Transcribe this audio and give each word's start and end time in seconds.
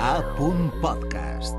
A. 0.00 0.22
Podcast. 0.80 1.56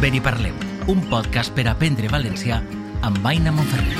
Ben 0.00 0.14
i 0.14 0.20
parlem, 0.20 0.54
un 0.88 1.02
podcast 1.10 1.52
per 1.54 1.66
aprendre 1.68 2.08
valencià 2.08 2.62
amb 3.02 3.26
Aina 3.26 3.52
Monferrer. 3.52 3.98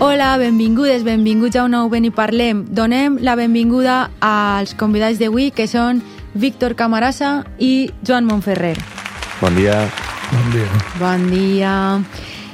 Hola, 0.00 0.36
benvingudes, 0.38 1.04
benvinguts 1.04 1.56
a 1.56 1.64
un 1.64 1.76
nou 1.76 1.88
Ben 1.88 2.04
i 2.04 2.10
Parlem. 2.10 2.64
Donem 2.68 3.18
la 3.20 3.36
benvinguda 3.36 4.10
als 4.20 4.74
convidats 4.74 5.20
d'avui, 5.20 5.50
que 5.50 5.68
són 5.68 6.02
Víctor 6.34 6.74
Camarasa 6.76 7.44
i 7.58 7.90
Joan 8.02 8.24
Monferrer. 8.24 8.76
Bon 9.40 9.54
dia. 9.54 9.84
Bon 10.32 10.50
dia. 10.52 10.80
Bon 10.98 11.30
dia. 11.30 11.74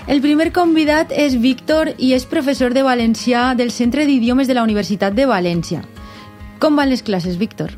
El 0.06 0.20
primer 0.20 0.50
convidat 0.50 1.12
és 1.14 1.36
Víctor 1.38 1.92
i 2.02 2.10
és 2.16 2.24
professor 2.26 2.74
de 2.74 2.82
valencià 2.82 3.52
del 3.54 3.70
Centre 3.70 4.02
d'Idiomes 4.08 4.50
de 4.50 4.56
la 4.58 4.64
Universitat 4.66 5.14
de 5.14 5.28
València. 5.30 5.84
Com 6.58 6.74
van 6.74 6.90
les 6.90 7.06
classes, 7.06 7.38
Víctor? 7.38 7.70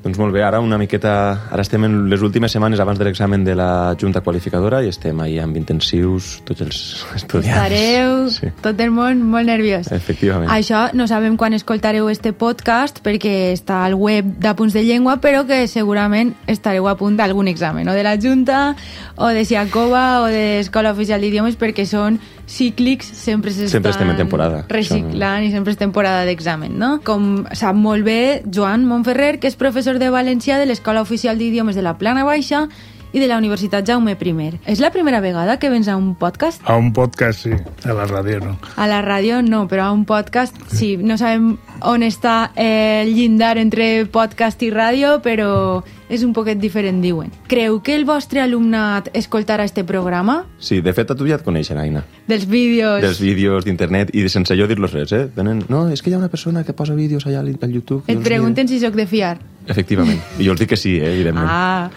Doncs 0.00 0.16
molt 0.16 0.32
bé, 0.32 0.40
ara 0.40 0.62
una 0.64 0.78
miqueta... 0.80 1.10
Ara 1.52 1.60
estem 1.60 1.82
en 1.84 1.96
les 2.08 2.22
últimes 2.24 2.48
setmanes 2.54 2.80
abans 2.80 2.96
de 2.98 3.04
l'examen 3.04 3.42
de 3.44 3.52
la 3.54 3.94
Junta 4.00 4.22
Qualificadora 4.24 4.78
i 4.80 4.88
estem 4.88 5.18
ahí 5.20 5.34
amb 5.38 5.58
intensius, 5.60 6.38
tots 6.48 6.62
els 6.64 6.78
estudiants. 7.18 7.50
Estareu 7.52 8.14
Sí, 8.32 8.48
tot 8.64 8.80
el 8.80 8.94
món 8.96 9.20
molt 9.28 9.44
nerviós. 9.50 9.90
efectivament. 9.92 10.48
Això 10.54 10.86
no 10.96 11.04
sabem 11.10 11.36
quan 11.36 11.52
escoltareu 11.52 12.08
este 12.08 12.32
podcast 12.32 13.02
perquè 13.04 13.52
està 13.52 13.82
al 13.84 13.94
web 14.00 14.24
d'Apunts 14.40 14.72
de 14.72 14.86
Llengua, 14.88 15.18
però 15.20 15.44
que 15.44 15.66
segurament 15.68 16.32
estareu 16.48 16.88
a 16.88 16.96
punt 16.96 17.20
d'algun 17.20 17.52
examen, 17.52 17.84
o 17.88 17.92
de 17.92 18.02
la 18.06 18.16
Junta, 18.16 18.74
o 19.20 19.28
de 19.28 19.44
Siacova, 19.44 20.22
o 20.22 20.32
de 20.32 20.60
Escola 20.64 20.92
Oficial 20.96 21.20
d'Idiomes, 21.20 21.60
perquè 21.60 21.84
són 21.84 22.16
cíclics, 22.50 23.06
sempre 23.14 23.52
s'estan 23.54 23.70
Sempre 23.78 23.92
estem 23.94 24.10
en 24.10 24.16
temporada. 24.18 24.64
reciclant 24.68 25.44
i 25.46 25.50
sempre 25.54 25.72
és 25.72 25.78
temporada 25.78 26.24
d'examen, 26.26 26.74
no? 26.78 27.00
Com 27.06 27.46
sap 27.54 27.78
molt 27.78 28.04
bé 28.04 28.42
Joan 28.50 28.84
Montferrer, 28.90 29.38
que 29.38 29.46
és 29.46 29.56
professor 29.56 30.00
de 30.02 30.10
valencià 30.10 30.58
de 30.58 30.66
l'Escola 30.66 31.00
Oficial 31.00 31.38
d'Idiomes 31.38 31.78
de 31.78 31.82
la 31.86 31.96
Plana 31.98 32.24
Baixa 32.26 32.66
i 33.12 33.20
de 33.20 33.26
la 33.26 33.38
Universitat 33.38 33.86
Jaume 33.86 34.12
I. 34.14 34.50
És 34.66 34.80
la 34.80 34.90
primera 34.90 35.20
vegada 35.20 35.58
que 35.58 35.70
vens 35.70 35.88
a 35.88 35.96
un 35.96 36.14
podcast? 36.14 36.62
A 36.64 36.76
un 36.76 36.92
podcast 36.92 37.46
sí, 37.46 37.52
a 37.84 37.94
la 37.94 38.06
ràdio 38.06 38.40
no. 38.44 38.56
A 38.76 38.86
la 38.86 39.00
ràdio 39.02 39.42
no, 39.42 39.66
però 39.68 39.88
a 39.88 39.92
un 39.92 40.04
podcast 40.04 40.56
sí. 40.72 40.96
No 40.96 41.18
sabem 41.18 41.56
on 41.82 42.02
està 42.02 42.50
eh, 42.54 43.02
el 43.02 43.14
llindar 43.14 43.56
entre 43.58 44.06
podcast 44.12 44.62
i 44.62 44.70
ràdio, 44.70 45.18
però 45.24 45.82
és 46.10 46.24
un 46.26 46.32
poquet 46.34 46.58
diferent, 46.58 46.98
diuen. 47.02 47.30
Creu 47.48 47.78
que 47.86 47.94
el 47.94 48.04
vostre 48.04 48.42
alumnat 48.42 49.08
escoltarà 49.14 49.64
este 49.64 49.84
programa? 49.86 50.44
Sí, 50.58 50.80
de 50.82 50.92
fet, 50.92 51.12
a 51.12 51.16
tu 51.16 51.28
ja 51.28 51.38
et 51.38 51.46
coneixen, 51.46 51.78
Aina. 51.78 52.02
Dels 52.28 52.48
vídeos... 52.50 52.98
Dels 53.02 53.20
vídeos 53.22 53.64
d'internet 53.64 54.10
i 54.14 54.26
sense 54.28 54.56
jo 54.58 54.66
dir-los 54.70 54.92
res, 54.96 55.14
eh? 55.14 55.28
Venen, 55.36 55.62
no, 55.70 55.86
és 55.94 56.02
que 56.02 56.10
hi 56.10 56.18
ha 56.18 56.20
una 56.20 56.30
persona 56.32 56.64
que 56.66 56.74
posa 56.74 56.98
vídeos 56.98 57.26
allà 57.26 57.44
al 57.44 57.54
al 57.60 57.72
YouTube. 57.72 58.02
Et 58.08 58.18
pregunten 58.22 58.68
si 58.68 58.80
sóc 58.82 58.98
de 58.98 59.06
fiar. 59.06 59.38
Efectivament. 59.70 60.18
I 60.38 60.46
jo 60.48 60.56
els 60.56 60.60
dic 60.60 60.72
que 60.74 60.78
sí, 60.80 60.96
eh, 60.98 61.14
evidentment. 61.14 61.46
Ah, 61.46 61.90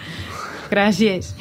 gràcies. 0.74 1.32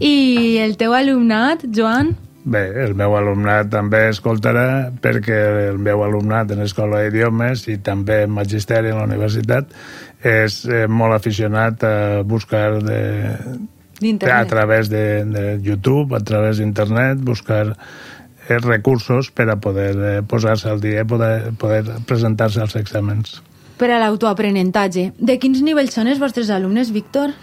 I 0.00 0.62
el 0.62 0.78
teu 0.80 0.94
alumnat, 0.96 1.66
Joan? 1.74 2.14
Bé, 2.46 2.62
el 2.84 2.92
meu 2.94 3.16
alumnat 3.18 3.72
també 3.72 4.04
escoltarà 4.12 4.92
perquè 5.02 5.38
el 5.72 5.80
meu 5.82 6.04
alumnat 6.06 6.52
en 6.54 6.62
Escola 6.62 7.00
d'Idiomes 7.02 7.64
i 7.72 7.80
també 7.82 8.20
en 8.22 8.36
Magisteri 8.36 8.92
en 8.92 9.00
la 9.00 9.06
universitat 9.08 9.72
és 10.22 10.60
eh, 10.70 10.84
molt 10.86 11.16
aficionat 11.16 11.82
a 11.82 11.96
buscar 12.22 12.78
de, 12.86 13.00
a 14.30 14.44
través 14.46 14.88
de, 14.88 15.24
de 15.24 15.58
YouTube, 15.58 16.14
a 16.14 16.20
través 16.20 16.62
d'internet, 16.62 17.18
buscar 17.18 17.74
eh, 17.74 18.58
recursos 18.62 19.32
per 19.34 19.48
a 19.50 19.58
poder 19.58 19.92
eh, 19.96 20.22
posar-se 20.22 20.70
al 20.70 20.80
dia 20.80 21.04
poder, 21.04 21.50
poder 21.58 21.82
presentar-se 22.06 22.62
als 22.62 22.78
exàmens. 22.78 23.40
Per 23.76 23.90
a 23.90 23.98
l'autoaprenentatge. 24.00 25.10
De 25.18 25.36
quins 25.42 25.66
nivells 25.66 25.98
són 25.98 26.08
els 26.08 26.22
vostres 26.22 26.54
alumnes, 26.54 26.94
Víctor? 26.94 27.34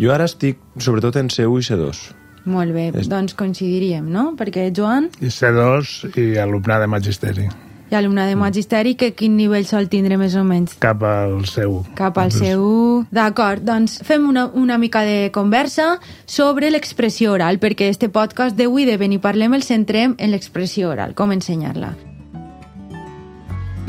Jo 0.00 0.12
ara 0.14 0.24
estic, 0.24 0.58
sobretot, 0.80 1.16
en 1.20 1.28
C1 1.28 1.60
i 1.60 1.66
C2. 1.68 2.02
Molt 2.50 2.72
bé, 2.72 2.86
És- 2.96 3.08
doncs 3.08 3.34
coincidiríem, 3.36 4.06
no? 4.08 4.30
Perquè 4.36 4.70
Joan 4.74 5.10
I 5.20 5.28
C2 5.28 6.16
i 6.16 6.38
alumnat 6.40 6.80
de 6.80 6.86
Magisteri, 6.88 7.48
i 7.90 7.94
alumnat 7.98 8.28
de 8.30 8.36
magisteri, 8.38 8.94
que 8.94 9.14
quin 9.18 9.36
nivell 9.36 9.64
sol 9.66 9.88
tindre 9.90 10.16
més 10.16 10.36
o 10.38 10.44
menys? 10.44 10.76
cap 10.78 11.02
al 11.02 11.44
seu. 11.50 11.84
Cap 11.98 12.18
al 12.22 12.30
seu... 12.30 13.04
D'acord, 13.10 13.64
doncs 13.66 13.98
fem 14.06 14.28
una, 14.28 14.46
una 14.54 14.78
mica 14.78 15.02
de 15.02 15.30
conversa 15.34 15.98
sobre 16.24 16.70
l'expressió 16.70 17.32
oral, 17.32 17.58
perquè 17.58 17.88
este 17.90 18.08
podcast 18.08 18.54
d'avui 18.56 18.86
de 18.86 18.96
Ben 18.96 19.12
i 19.12 19.18
Parlem 19.18 19.54
el 19.58 19.66
centrem 19.66 20.14
en 20.18 20.30
l'expressió 20.30 20.90
oral, 20.90 21.16
com 21.18 21.32
ensenyar-la. 21.32 21.96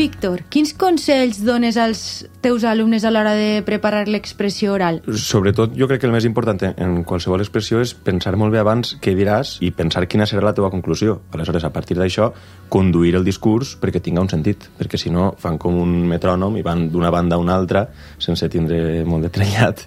Víctor, 0.01 0.39
quins 0.50 0.72
consells 0.73 1.44
dones 1.45 1.75
als 1.78 2.00
teus 2.41 2.63
alumnes 2.66 3.03
a 3.06 3.12
l'hora 3.13 3.35
de 3.38 3.62
preparar 3.62 4.07
l'expressió 4.09 4.72
oral? 4.73 4.97
Sobretot, 5.13 5.75
jo 5.78 5.85
crec 5.85 6.01
que 6.01 6.07
el 6.09 6.16
més 6.16 6.25
important 6.25 6.63
en- 6.72 7.03
qualsevol 7.06 7.44
expressió 7.44 7.78
és 7.85 7.94
pensar 7.94 8.34
molt 8.34 8.50
bé 8.50 8.57
abans 8.57 8.95
què 8.97 9.13
diràs 9.13 9.59
i 9.61 9.69
pensar 9.69 10.07
quina 10.09 10.25
serà 10.25 10.41
la 10.47 10.56
teva 10.57 10.72
conclusió. 10.73 11.19
Aleshores, 11.29 11.63
a 11.63 11.69
partir 11.69 12.00
d'això, 12.01 12.31
conduir 12.67 13.13
el 13.16 13.23
discurs 13.23 13.78
perquè 13.78 14.01
tinga 14.01 14.25
un 14.25 14.29
sentit, 14.29 14.72
perquè 14.79 14.97
si 14.97 15.13
no 15.13 15.35
fan 15.38 15.59
com 15.61 15.78
un 15.78 15.94
metrònom 16.09 16.57
i 16.57 16.63
van 16.66 16.90
d'una 16.90 17.11
banda 17.13 17.35
a 17.35 17.40
una 17.40 17.53
altra 17.53 17.88
sense 18.17 18.50
tindre 18.50 19.06
molt 19.06 19.22
de 19.22 19.29
trellat. 19.29 19.85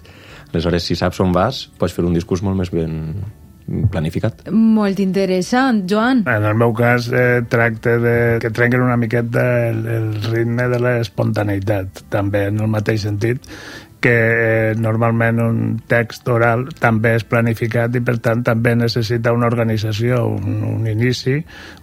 Aleshores, 0.53 0.83
si 0.83 0.95
saps 0.95 1.19
on 1.19 1.33
vas, 1.35 1.65
pots 1.77 1.91
fer 1.91 2.05
un 2.07 2.13
discurs 2.15 2.41
molt 2.41 2.55
més 2.55 2.71
ben 2.71 3.19
planificat. 3.65 4.45
Molt 4.53 4.99
interessant, 5.01 5.83
Joan. 5.89 6.23
En 6.29 6.45
el 6.45 6.57
meu 6.57 6.73
cas, 6.77 7.09
eh, 7.09 7.41
tracta 7.49 7.97
de 8.01 8.15
que 8.41 8.51
trenquen 8.53 8.85
una 8.85 8.97
miqueta 8.97 9.45
el, 9.69 9.81
el 9.87 10.11
ritme 10.29 10.69
de 10.69 10.79
l'espontaneïtat, 10.83 12.05
també 12.13 12.47
en 12.51 12.61
el 12.61 12.71
mateix 12.71 13.07
sentit 13.07 13.49
que 14.05 14.11
eh, 14.69 14.73
normalment 14.77 15.39
un 15.41 15.61
text 15.89 16.27
oral 16.29 16.67
també 16.77 17.15
és 17.17 17.23
planificat 17.25 17.95
i 17.97 18.03
per 18.05 18.19
tant 18.21 18.43
també 18.45 18.75
necessita 18.77 19.33
una 19.33 19.49
organització, 19.49 20.27
un, 20.29 20.59
un 20.75 20.85
inici, 20.91 21.39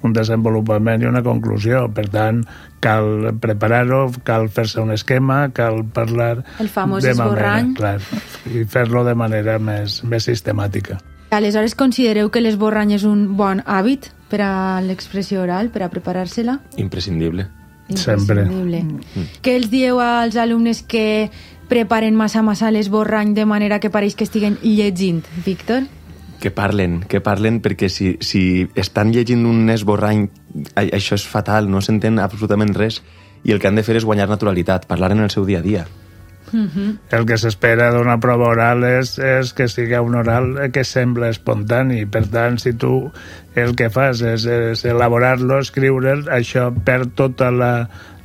un 0.07 0.15
desenvolupament 0.15 1.03
i 1.03 1.11
una 1.11 1.25
conclusió. 1.27 1.89
Per 1.91 2.07
tant, 2.15 2.45
cal 2.85 3.33
preparar-ho, 3.43 4.05
cal 4.23 4.47
fer-se 4.55 4.79
un 4.85 4.95
esquema, 4.95 5.49
cal 5.51 5.83
parlar... 5.83 6.45
El 6.63 6.71
famós 6.71 7.03
de 7.03 7.17
esborrany. 7.17 7.73
Manera, 7.75 7.99
clar, 7.99 8.53
I 8.55 8.69
fer-lo 8.71 9.03
de 9.09 9.19
manera 9.19 9.59
més, 9.59 10.05
més 10.07 10.31
sistemàtica. 10.31 11.03
Aleshores, 11.33 11.73
considereu 11.75 12.29
que 12.29 12.43
l'esborrany 12.45 12.91
és 12.93 13.07
un 13.09 13.25
bon 13.39 13.63
hàbit 13.65 14.11
per 14.29 14.43
a 14.45 14.81
l'expressió 14.85 15.41
oral, 15.41 15.71
per 15.73 15.81
a 15.81 15.89
preparar-se-la? 15.89 16.59
Imprescindible. 16.77 17.47
Sempre. 17.89 18.45
Imprescindible. 18.45 19.31
Què 19.41 19.55
els 19.57 19.71
dieu 19.73 20.01
als 20.05 20.37
alumnes 20.37 20.83
que 20.85 21.31
preparen 21.73 22.19
massa 22.21 22.43
massa 22.45 22.69
l'esborrany 22.69 23.33
de 23.33 23.47
manera 23.49 23.81
que 23.81 23.89
pareix 23.89 24.13
que 24.13 24.29
estiguen 24.29 24.59
llegint, 24.61 25.25
Víctor? 25.47 25.89
Que 26.43 26.53
parlen, 26.53 27.01
que 27.09 27.23
parlen, 27.25 27.63
perquè 27.65 27.89
si, 27.89 28.19
si 28.21 28.69
estan 28.77 29.17
llegint 29.17 29.49
un 29.49 29.73
esborrany, 29.73 30.27
això 30.77 31.17
és 31.17 31.25
fatal, 31.25 31.71
no 31.73 31.81
s'entén 31.81 32.21
absolutament 32.21 32.77
res, 32.77 33.01
i 33.43 33.57
el 33.57 33.59
que 33.63 33.73
han 33.73 33.81
de 33.81 33.89
fer 33.89 33.97
és 33.97 34.05
guanyar 34.05 34.29
naturalitat, 34.29 34.85
parlar 34.85 35.15
en 35.17 35.25
el 35.25 35.33
seu 35.33 35.49
dia 35.49 35.65
a 35.65 35.65
dia. 35.65 35.89
El 36.53 37.27
que 37.29 37.39
s'espera 37.41 37.91
d'una 37.95 38.19
prova 38.21 38.51
oral 38.53 38.85
és, 38.89 39.15
és 39.19 39.53
que 39.57 39.69
sigui 39.73 39.99
un 39.99 40.17
oral 40.21 40.51
que 40.75 40.85
sembla 40.85 41.31
espontani. 41.33 42.05
Per 42.07 42.25
tant, 42.33 42.59
si 42.61 42.75
tu 42.75 43.11
el 43.59 43.75
que 43.77 43.91
fas 43.93 44.23
és, 44.27 44.47
és 44.47 44.85
elaborar-lo, 44.89 45.61
escriure'l, 45.65 46.27
això 46.33 46.71
perd 46.85 47.15
tota 47.19 47.51
la, 47.53 47.73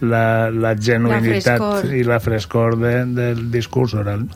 la, 0.01 0.25
la 0.51 0.73
genuïnitat 0.75 1.61
frescor. 1.61 1.93
i 1.95 2.03
la 2.07 2.19
frescor 2.23 2.77
de, 2.81 2.97
del 3.17 3.47
discurs 3.51 3.95
oral. 3.97 4.27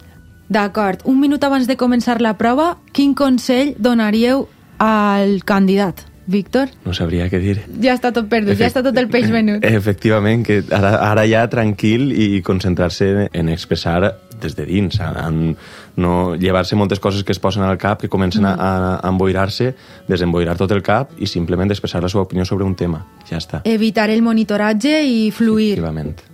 D'acord. 0.52 1.06
Un 1.08 1.20
minut 1.22 1.44
abans 1.48 1.68
de 1.68 1.78
començar 1.80 2.20
la 2.20 2.36
prova, 2.40 2.76
quin 2.92 3.16
consell 3.16 3.76
donaríeu 3.80 4.48
al 4.84 5.40
candidat? 5.48 6.11
Víctor? 6.32 6.72
No 6.86 6.96
sabria 6.98 7.28
què 7.32 7.42
dir. 7.44 7.60
Ja 7.84 7.96
està 7.98 8.14
tot 8.16 8.30
perdut, 8.32 8.58
ja 8.60 8.70
està 8.72 8.84
tot 8.86 8.98
el 8.98 9.10
peix 9.12 9.30
venut. 9.32 9.66
Efectivament, 9.68 10.46
que 10.48 10.62
ara, 10.74 10.96
ara 11.12 11.28
ja 11.30 11.46
tranquil 11.52 12.10
i 12.16 12.42
concentrar-se 12.46 13.30
en 13.32 13.52
expressar 13.54 14.16
des 14.42 14.56
de 14.58 14.66
dins, 14.66 14.98
en 15.00 15.56
no 16.02 16.34
llevar-se 16.36 16.76
moltes 16.76 17.00
coses 17.00 17.24
que 17.24 17.36
es 17.36 17.40
posen 17.40 17.64
al 17.64 17.78
cap, 17.78 18.02
que 18.02 18.10
comencen 18.10 18.48
a, 18.50 18.56
a, 18.56 18.72
a 18.98 19.12
emboirar-se, 19.12 19.76
desemboirar 20.10 20.58
tot 20.58 20.74
el 20.74 20.82
cap 20.82 21.14
i 21.20 21.30
simplement 21.30 21.70
expressar 21.70 22.02
la 22.02 22.10
seva 22.10 22.26
opinió 22.26 22.48
sobre 22.48 22.66
un 22.66 22.76
tema. 22.76 23.06
Ja 23.30 23.38
està. 23.38 23.62
Evitar 23.70 24.10
el 24.10 24.26
monitoratge 24.26 25.02
i 25.06 25.30
fluir. 25.36 25.74
Efectivament. 25.76 26.31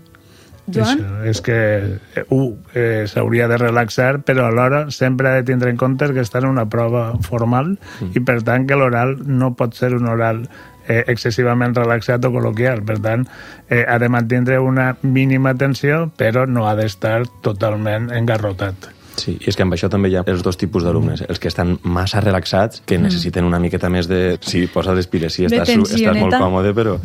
Joan? 0.67 0.99
Això 0.99 1.27
és 1.31 1.41
que 1.45 1.57
eh, 1.57 2.23
un 2.35 2.57
eh, 2.75 3.05
s'hauria 3.07 3.47
de 3.47 3.59
relaxar, 3.61 4.19
però 4.27 4.47
alhora 4.47 4.87
sempre 4.91 5.29
ha 5.29 5.37
de 5.39 5.45
tindre 5.47 5.71
en 5.71 5.79
compte 5.79 6.09
que 6.13 6.23
està 6.23 6.41
en 6.43 6.49
una 6.49 6.67
prova 6.69 7.13
formal 7.23 7.77
mm. 7.77 8.17
i 8.19 8.23
per 8.27 8.41
tant 8.47 8.67
que 8.67 8.79
l'oral 8.79 9.15
no 9.25 9.53
pot 9.55 9.77
ser 9.79 9.93
un 9.95 10.09
oral 10.11 10.43
eh, 10.87 11.03
excessivament 11.07 11.75
relaxat 11.77 12.25
o 12.27 12.33
col·loquial. 12.33 12.83
Per 12.87 12.99
tant, 13.03 13.25
eh, 13.69 13.85
ha 13.87 13.97
de 13.99 14.11
mantindre 14.11 14.59
una 14.59 14.93
mínima 15.01 15.55
tensió, 15.55 16.07
però 16.17 16.47
no 16.47 16.67
ha 16.67 16.75
d'estar 16.79 17.21
totalment 17.45 18.11
engarrotat. 18.11 18.91
Sí, 19.17 19.33
i 19.41 19.49
és 19.49 19.57
que 19.57 19.65
amb 19.65 19.73
això 19.73 19.89
també 19.89 20.11
hi 20.11 20.19
ha 20.19 20.23
els 20.29 20.43
dos 20.45 20.59
tipus 20.61 20.85
d'alumnes. 20.85 21.23
Els 21.25 21.41
que 21.41 21.49
estan 21.49 21.77
massa 21.89 22.21
relaxats, 22.21 22.83
que 22.85 22.99
necessiten 23.01 23.47
una 23.47 23.59
miqueta 23.59 23.89
més 23.89 24.09
de... 24.09 24.37
Sí, 24.45 24.67
posa 24.69 24.93
les 24.93 25.09
piles, 25.09 25.33
sí, 25.33 25.47
estàs, 25.49 25.73
estàs 25.73 26.21
molt 26.21 26.37
còmode, 26.37 26.75
però... 26.77 26.99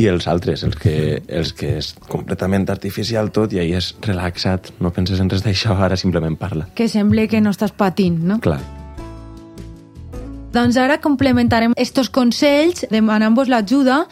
I 0.00 0.08
els 0.08 0.26
altres, 0.30 0.62
els 0.64 0.76
que, 0.80 1.22
els 1.28 1.52
que 1.56 1.76
és 1.78 1.92
completament 2.08 2.64
artificial 2.72 3.30
tot 3.34 3.52
i 3.52 3.60
ahí 3.62 3.74
és 3.76 3.92
relaxat, 4.06 4.72
no 4.80 4.92
penses 4.94 5.20
en 5.20 5.30
res 5.30 5.44
d'això, 5.44 5.76
ara 5.76 5.98
simplement 6.00 6.38
parla. 6.40 6.68
Que 6.74 6.88
sembla 6.88 7.26
que 7.28 7.42
no 7.44 7.52
estàs 7.52 7.74
patint, 7.76 8.22
no? 8.24 8.40
Clar. 8.42 8.60
Doncs 10.52 10.76
ara 10.76 10.98
complementarem 11.00 11.72
estos 11.80 12.10
consells 12.12 12.84
demanant-vos 12.92 13.48
l'ajuda 13.48 14.02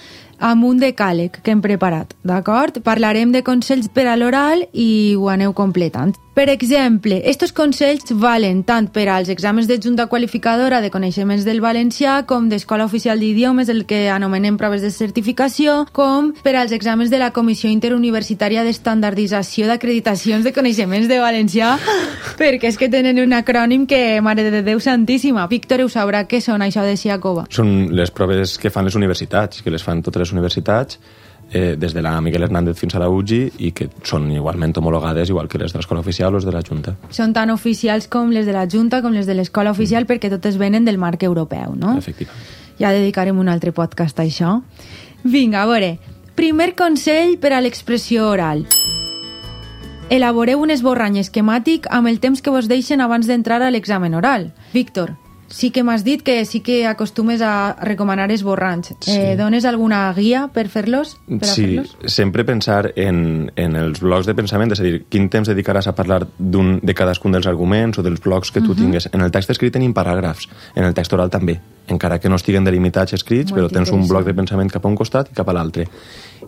amb 0.41 0.65
un 0.65 0.81
decàleg 0.81 1.37
que 1.45 1.53
hem 1.53 1.61
preparat, 1.61 2.15
d'acord? 2.25 2.81
Parlarem 2.85 3.33
de 3.35 3.45
consells 3.45 3.91
per 3.93 4.07
a 4.09 4.17
l'oral 4.17 4.65
i 4.73 5.17
ho 5.21 5.29
aneu 5.29 5.53
completant. 5.53 6.17
Per 6.41 6.49
exemple, 6.49 7.21
estos 7.29 7.51
consells 7.53 8.15
valen 8.17 8.63
tant 8.65 8.87
per 8.89 9.03
als 9.13 9.29
exàmens 9.29 9.67
de 9.69 9.77
Junta 9.77 10.07
Qualificadora 10.09 10.79
de 10.81 10.89
Coneixements 10.89 11.45
del 11.45 11.61
Valencià 11.61 12.15
com 12.25 12.47
d'Escola 12.49 12.87
Oficial 12.89 13.21
d'Idiomes, 13.21 13.69
el 13.69 13.83
que 13.85 14.07
anomenem 14.09 14.57
proves 14.57 14.81
de 14.81 14.89
certificació, 14.89 15.85
com 15.93 16.33
per 16.41 16.55
als 16.57 16.73
exàmens 16.73 17.13
de 17.13 17.21
la 17.21 17.29
Comissió 17.37 17.69
Interuniversitària 17.69 18.65
d'Estandardització 18.65 19.69
d'Acreditacions 19.69 20.49
de 20.49 20.55
Coneixements 20.57 21.13
de 21.13 21.21
Valencià, 21.21 21.75
perquè 22.41 22.73
és 22.73 22.81
que 22.81 22.89
tenen 22.89 23.21
un 23.21 23.37
acrònim 23.37 23.85
que, 23.85 24.23
mare 24.25 24.49
de 24.49 24.65
Déu 24.65 24.81
santíssima, 24.81 25.45
Víctor 25.53 25.85
ho 25.85 25.93
sabrà 25.93 26.25
què 26.25 26.41
són 26.41 26.65
això 26.65 26.89
de 26.89 26.97
Siacova. 26.97 27.51
Són 27.53 27.91
les 27.93 28.09
proves 28.09 28.57
que 28.57 28.73
fan 28.73 28.89
les 28.89 28.97
universitats, 28.97 29.61
que 29.61 29.77
les 29.77 29.85
fan 29.85 30.01
totes 30.01 30.25
les 30.25 30.33
universitats, 30.33 30.97
eh, 31.53 31.77
des 31.79 31.95
de 31.95 32.03
la 32.03 32.21
Miguel 32.21 32.43
Hernández 32.43 32.79
fins 32.79 32.95
a 32.95 33.03
la 33.03 33.09
UGI 33.11 33.41
i 33.59 33.73
que 33.73 33.89
són 34.07 34.31
igualment 34.33 34.77
homologades 34.79 35.31
igual 35.31 35.49
que 35.49 35.59
les 35.59 35.73
de 35.73 35.79
l'escola 35.79 36.01
oficial 36.01 36.35
o 36.35 36.39
les 36.39 36.47
de 36.47 36.55
la 36.55 36.63
Junta. 36.63 36.97
Són 37.11 37.35
tan 37.35 37.51
oficials 37.51 38.09
com 38.09 38.31
les 38.31 38.47
de 38.47 38.55
la 38.57 38.67
Junta 38.71 39.03
com 39.03 39.13
les 39.13 39.27
de 39.27 39.35
l'escola 39.35 39.71
oficial 39.71 40.05
mm. 40.05 40.11
perquè 40.11 40.31
totes 40.31 40.59
venen 40.59 40.85
del 40.85 40.99
marc 40.99 41.23
europeu, 41.27 41.75
no? 41.77 41.97
Efectivament. 41.99 42.59
Ja 42.81 42.95
dedicarem 42.97 43.39
un 43.39 43.51
altre 43.53 43.73
podcast 43.77 44.21
a 44.21 44.25
això. 44.25 44.61
Vinga, 45.25 45.63
a 45.63 45.69
veure. 45.69 45.99
Primer 46.35 46.73
consell 46.75 47.37
per 47.39 47.53
a 47.53 47.61
l'expressió 47.61 48.31
oral. 48.31 48.65
Elaboreu 50.11 50.63
un 50.65 50.73
esborrany 50.73 51.21
esquemàtic 51.21 51.85
amb 51.93 52.09
el 52.09 52.19
temps 52.19 52.41
que 52.43 52.51
vos 52.51 52.67
deixen 52.67 53.03
abans 53.05 53.29
d'entrar 53.29 53.61
a 53.63 53.71
l'examen 53.71 54.17
oral. 54.19 54.49
Víctor, 54.73 55.13
sí 55.51 55.71
que 55.71 55.83
m'has 55.83 56.05
dit 56.07 56.23
que 56.23 56.45
sí 56.47 56.61
que 56.61 56.87
acostumes 56.87 57.43
a 57.43 57.77
recomanar 57.83 58.31
esborranys. 58.33 58.95
Sí. 59.01 59.13
Eh, 59.13 59.37
dones 59.37 59.67
alguna 59.67 60.13
guia 60.17 60.47
per 60.55 60.69
fer-los? 60.71 61.17
Per 61.27 61.51
sí, 61.51 61.67
fer 61.77 62.11
sempre 62.11 62.47
pensar 62.49 62.93
en, 62.97 63.51
en 63.57 63.77
els 63.77 64.01
blocs 64.01 64.31
de 64.31 64.37
pensament, 64.39 64.73
és 64.73 64.81
a 64.81 64.87
dir, 64.87 65.03
quin 65.11 65.29
temps 65.29 65.51
dedicaràs 65.51 65.91
a 65.91 65.95
parlar 65.99 66.23
de 66.39 66.95
cadascun 66.97 67.37
dels 67.37 67.51
arguments 67.51 67.99
o 67.99 68.07
dels 68.07 68.23
blocs 68.23 68.51
que 68.51 68.61
tu 68.61 68.71
uh 68.71 68.75
-huh. 68.75 68.79
tingues. 68.79 69.11
En 69.13 69.21
el 69.21 69.31
text 69.31 69.51
escrit 69.51 69.73
tenim 69.73 69.93
paràgrafs, 69.93 70.49
en 70.75 70.85
el 70.85 70.95
text 70.95 71.13
oral 71.13 71.31
també, 71.31 71.61
encara 71.89 72.19
que 72.19 72.29
no 72.29 72.37
estiguen 72.37 72.65
delimitats 72.65 73.13
escrits, 73.13 73.53
Molt 73.53 73.61
però 73.61 73.73
tens 73.73 73.91
un 73.91 74.07
bloc 74.07 74.25
de 74.25 74.35
pensament 74.35 74.71
cap 74.71 74.85
a 74.85 74.89
un 74.89 74.97
costat 74.97 75.31
i 75.31 75.35
cap 75.35 75.49
a 75.49 75.53
l'altre 75.53 75.89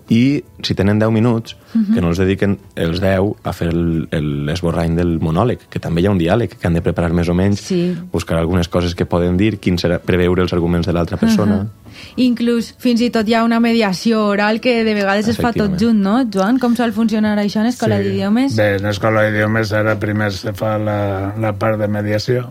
i 0.08 0.43
si 0.62 0.75
tenen 0.75 0.99
10 0.99 1.10
minuts, 1.10 1.56
uh 1.75 1.81
-huh. 1.81 1.94
que 1.94 2.00
no 2.00 2.08
els 2.08 2.19
dediquen 2.19 2.58
els 2.75 3.00
10 3.00 3.34
a 3.43 3.52
fer 3.52 3.72
l'esborrany 3.72 4.96
del 4.96 5.19
monòleg, 5.20 5.58
que 5.69 5.78
també 5.78 6.00
hi 6.00 6.06
ha 6.06 6.10
un 6.10 6.19
diàleg 6.19 6.56
que 6.58 6.66
han 6.66 6.75
de 6.75 6.82
preparar 6.82 7.12
més 7.12 7.28
o 7.28 7.34
menys, 7.34 7.60
sí. 7.60 7.96
buscar 8.12 8.38
algunes 8.38 8.69
coses 8.69 8.94
que 8.94 9.06
poden 9.06 9.37
dir, 9.37 9.58
quin 9.58 9.76
serà, 9.78 9.99
preveure 9.99 10.43
els 10.43 10.52
arguments 10.52 10.87
de 10.87 10.93
l'altra 10.93 11.16
persona... 11.16 11.56
Uh 11.56 11.62
-huh. 11.62 11.69
Inclús, 12.16 12.75
fins 12.78 13.00
i 13.00 13.10
tot 13.10 13.28
hi 13.28 13.34
ha 13.34 13.44
una 13.44 13.60
mediació 13.60 14.26
oral 14.26 14.60
que 14.60 14.82
de 14.84 14.94
vegades 14.94 15.28
es 15.28 15.37
fa 15.37 15.52
tot 15.52 15.78
junt, 15.78 16.00
no, 16.00 16.25
Joan? 16.32 16.58
Com 16.58 16.75
sol 16.75 16.93
funcionar 16.93 17.38
això 17.38 17.60
en 17.60 17.66
Escola 17.66 17.99
sí. 17.99 18.04
d'Idiomes? 18.04 18.56
Bé, 18.56 18.76
en 18.76 18.87
Escola 18.87 19.22
d'Idiomes 19.22 19.72
ara 19.72 19.99
primer 19.99 20.32
se 20.32 20.52
fa 20.52 20.78
la, 20.78 21.34
la 21.38 21.52
part 21.52 21.78
de 21.78 21.88
mediació 21.88 22.50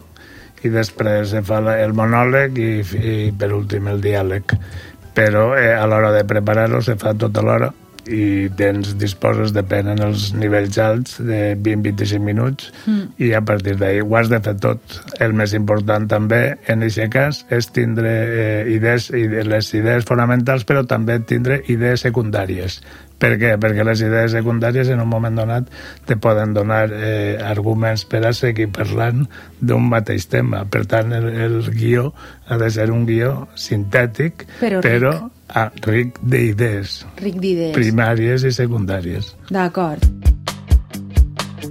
i 0.64 0.70
després 0.70 1.34
se 1.34 1.42
fa 1.42 1.60
la, 1.62 1.80
el 1.82 1.94
monòleg 1.98 2.58
i, 2.62 2.72
i 2.82 3.16
per 3.38 3.52
últim 3.56 3.88
el 3.92 4.02
diàleg 4.04 4.56
però 5.16 5.52
eh, 5.58 5.72
a 5.76 5.86
l'hora 5.90 6.12
de 6.16 6.26
preparar-lo 6.28 6.82
se 6.82 6.98
fa 7.00 7.14
tota 7.18 7.44
l'hora 7.46 7.72
i 8.10 8.50
tens, 8.58 8.96
disposes, 8.98 9.52
depenen 9.54 10.02
els 10.02 10.32
nivells 10.34 10.78
alts, 10.82 11.20
de 11.22 11.54
20-25 11.54 12.24
minuts, 12.26 12.72
mm. 12.86 13.04
i 13.22 13.32
a 13.38 13.44
partir 13.46 13.76
d'ahir 13.78 14.02
ho 14.06 14.18
has 14.18 14.32
de 14.32 14.40
fer 14.42 14.56
tot. 14.64 14.98
El 15.22 15.36
més 15.38 15.54
important 15.58 16.08
també, 16.10 16.42
en 16.72 16.82
aquest 16.88 17.14
cas, 17.14 17.44
és 17.54 17.70
tindre 17.76 18.10
eh, 18.10 18.74
idees, 18.74 19.12
les 19.12 19.72
idees 19.78 20.08
fonamentals, 20.08 20.66
però 20.66 20.84
també 20.88 21.20
tindre 21.30 21.62
idees 21.70 22.04
secundàries. 22.08 22.82
Per 23.22 23.36
què? 23.38 23.54
Perquè 23.62 23.86
les 23.86 24.02
idees 24.02 24.34
secundàries 24.34 24.90
en 24.90 25.04
un 25.04 25.10
moment 25.10 25.36
donat 25.38 25.68
te 26.10 26.18
poden 26.18 26.56
donar 26.58 26.88
eh, 26.90 27.38
arguments 27.38 28.08
per 28.10 28.24
a 28.26 28.34
seguir 28.34 28.72
parlant 28.74 29.28
d'un 29.62 29.86
mateix 29.92 30.26
tema. 30.32 30.64
Per 30.66 30.84
tant, 30.90 31.14
el, 31.14 31.30
el 31.46 31.60
guió 31.76 32.10
ha 32.48 32.58
de 32.62 32.72
ser 32.74 32.90
un 32.94 33.06
guió 33.06 33.36
sintètic, 33.54 34.48
però, 34.60 34.82
però 34.82 35.14
ah, 35.54 35.70
ric 35.86 36.18
d'idees. 36.22 37.02
Ric 37.22 37.38
d'idees. 37.44 37.76
Primàries 37.78 38.48
i 38.48 38.56
secundàries. 38.58 39.36
D'acord. 39.54 40.08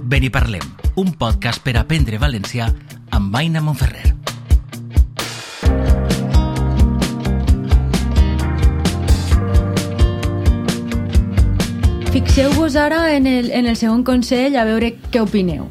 Ben 0.01 0.23
i 0.23 0.31
parlem, 0.31 0.63
un 0.99 1.13
podcast 1.19 1.63
per 1.63 1.75
aprendre 1.79 2.19
valencià 2.21 2.71
amb 3.11 3.31
Maina 3.35 3.63
Monferrer. 3.63 4.20
Fixeu-vos 12.11 12.75
ara 12.75 13.15
en 13.15 13.25
el, 13.25 13.51
en 13.51 13.65
el 13.65 13.77
segon 13.79 14.01
consell 14.03 14.57
a 14.59 14.65
veure 14.67 14.89
què 15.13 15.21
opineu. 15.23 15.69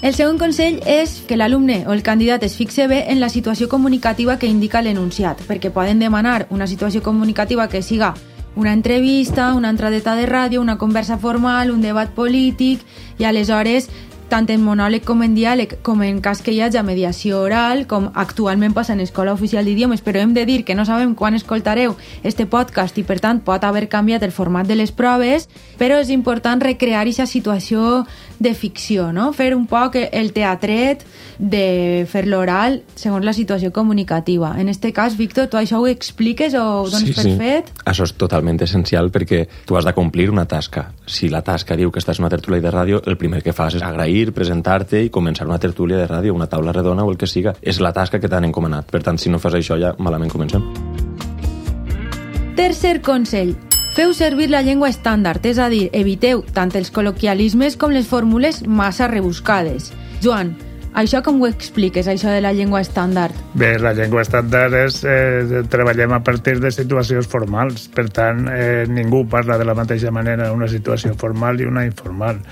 El 0.00 0.14
segon 0.16 0.38
consell 0.40 0.78
és 0.88 1.18
que 1.28 1.36
l'alumne 1.36 1.82
o 1.84 1.92
el 1.92 2.00
candidat 2.02 2.40
es 2.46 2.54
fixe 2.56 2.86
bé 2.88 3.02
en 3.12 3.20
la 3.20 3.28
situació 3.28 3.68
comunicativa 3.68 4.38
que 4.40 4.48
indica 4.48 4.80
l'enunciat, 4.80 5.42
perquè 5.44 5.68
poden 5.68 6.00
demanar 6.00 6.46
una 6.48 6.66
situació 6.66 7.02
comunicativa 7.04 7.68
que 7.68 7.82
siga 7.82 8.14
una 8.56 8.72
entrevista, 8.72 9.52
una 9.52 9.68
entradeta 9.68 10.14
de 10.16 10.24
ràdio, 10.24 10.62
una 10.62 10.78
conversa 10.78 11.18
formal, 11.18 11.70
un 11.70 11.82
debat 11.82 12.16
polític, 12.16 12.80
i 13.18 13.28
aleshores 13.28 13.90
tant 14.34 14.48
en 14.50 14.64
monòleg 14.66 15.04
com 15.06 15.20
en 15.22 15.34
diàleg, 15.36 15.76
com 15.86 16.00
en 16.02 16.16
cas 16.18 16.40
que 16.42 16.50
hi 16.50 16.56
hagi 16.64 16.80
mediació 16.82 17.38
oral, 17.44 17.84
com 17.86 18.08
actualment 18.18 18.72
passa 18.74 18.96
en 18.96 19.02
Escola 19.04 19.30
Oficial 19.36 19.62
d'Idiomes, 19.68 20.02
però 20.02 20.18
hem 20.18 20.32
de 20.34 20.42
dir 20.48 20.64
que 20.66 20.74
no 20.74 20.82
sabem 20.88 21.12
quan 21.14 21.38
escoltareu 21.38 21.94
este 22.26 22.48
podcast 22.50 22.98
i 22.98 23.04
per 23.06 23.20
tant 23.22 23.44
pot 23.46 23.62
haver 23.62 23.86
canviat 23.92 24.26
el 24.26 24.34
format 24.34 24.66
de 24.66 24.74
les 24.74 24.90
proves, 24.90 25.46
però 25.78 26.00
és 26.02 26.10
important 26.10 26.58
recrear 26.66 27.04
aquesta 27.04 27.28
situació 27.30 28.02
de 28.38 28.54
ficció, 28.54 29.12
no? 29.12 29.32
fer 29.32 29.54
un 29.54 29.66
poc 29.70 29.96
el 30.00 30.32
teatret 30.34 31.04
de 31.38 32.04
fer 32.10 32.24
l'oral 32.26 32.80
segons 32.98 33.24
la 33.24 33.34
situació 33.34 33.72
comunicativa. 33.72 34.54
En 34.60 34.68
este 34.68 34.92
cas, 34.92 35.16
Víctor, 35.16 35.48
tu 35.50 35.58
això 35.58 35.80
ho 35.80 35.88
expliques 35.90 36.54
o 36.54 36.62
ho 36.62 36.88
dones 36.90 37.08
sí, 37.10 37.14
per 37.14 37.24
sí. 37.26 37.34
fet? 37.38 37.72
Això 37.86 38.06
és 38.08 38.14
totalment 38.18 38.60
essencial 38.64 39.10
perquè 39.14 39.44
tu 39.66 39.78
has 39.78 39.86
de 39.86 39.94
complir 39.96 40.30
una 40.30 40.46
tasca. 40.50 40.88
Si 41.06 41.28
la 41.28 41.42
tasca 41.46 41.76
diu 41.76 41.92
que 41.92 42.02
estàs 42.02 42.18
en 42.18 42.26
una 42.26 42.32
tertúlia 42.32 42.62
de 42.62 42.72
ràdio, 42.74 43.02
el 43.06 43.18
primer 43.20 43.42
que 43.42 43.54
fas 43.56 43.78
és 43.78 43.84
agrair, 43.86 44.32
presentar-te 44.34 45.04
i 45.04 45.12
començar 45.14 45.46
una 45.48 45.60
tertúlia 45.62 46.00
de 46.00 46.08
ràdio, 46.10 46.34
una 46.34 46.50
taula 46.50 46.72
redona 46.72 47.04
o 47.04 47.12
el 47.12 47.18
que 47.20 47.30
siga. 47.30 47.54
És 47.62 47.80
la 47.80 47.92
tasca 47.92 48.20
que 48.20 48.30
t'han 48.30 48.50
encomanat. 48.50 48.90
Per 48.90 49.02
tant, 49.02 49.18
si 49.18 49.30
no 49.30 49.42
fas 49.42 49.58
això, 49.58 49.78
ja 49.80 49.94
malament 49.98 50.32
comencem. 50.32 50.64
Tercer 52.54 53.00
consell. 53.02 53.56
Feu 53.94 54.10
servir 54.10 54.48
la 54.50 54.64
llengua 54.66 54.88
estàndard, 54.90 55.44
és 55.46 55.60
a 55.62 55.68
dir, 55.70 55.84
eviteu 55.94 56.40
tant 56.50 56.72
els 56.74 56.88
col·loquialismes 56.90 57.76
com 57.78 57.92
les 57.94 58.08
fórmules 58.10 58.64
massa 58.66 59.06
rebuscades. 59.06 59.92
Joan, 60.24 60.50
això 60.98 61.20
com 61.22 61.38
ho 61.38 61.46
expliques, 61.46 62.08
això 62.10 62.32
de 62.34 62.40
la 62.42 62.50
llengua 62.50 62.80
estàndard? 62.82 63.38
Bé, 63.54 63.76
la 63.78 63.94
llengua 63.94 64.24
estàndard 64.26 64.74
és... 64.80 64.98
Eh, 65.06 65.62
treballem 65.70 66.10
a 66.10 66.24
partir 66.26 66.56
de 66.58 66.74
situacions 66.74 67.30
formals. 67.30 67.86
Per 67.94 68.08
tant, 68.10 68.48
eh, 68.50 68.82
ningú 68.90 69.28
parla 69.30 69.60
de 69.62 69.70
la 69.70 69.78
mateixa 69.78 70.10
manera 70.10 70.50
una 70.50 70.66
situació 70.66 71.14
formal 71.14 71.62
i 71.62 71.70
una 71.70 71.86
informal. 71.86 72.42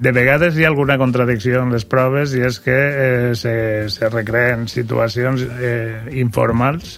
De 0.00 0.10
vegades 0.16 0.56
hi 0.56 0.64
ha 0.64 0.72
alguna 0.72 0.98
contradicció 0.98 1.62
en 1.62 1.70
les 1.70 1.84
proves 1.84 2.34
i 2.34 2.42
és 2.50 2.58
que 2.64 2.74
eh, 2.74 3.32
se, 3.38 3.54
se 3.92 4.08
recreen 4.10 4.66
situacions 4.66 5.46
eh, 5.60 6.18
informals 6.18 6.96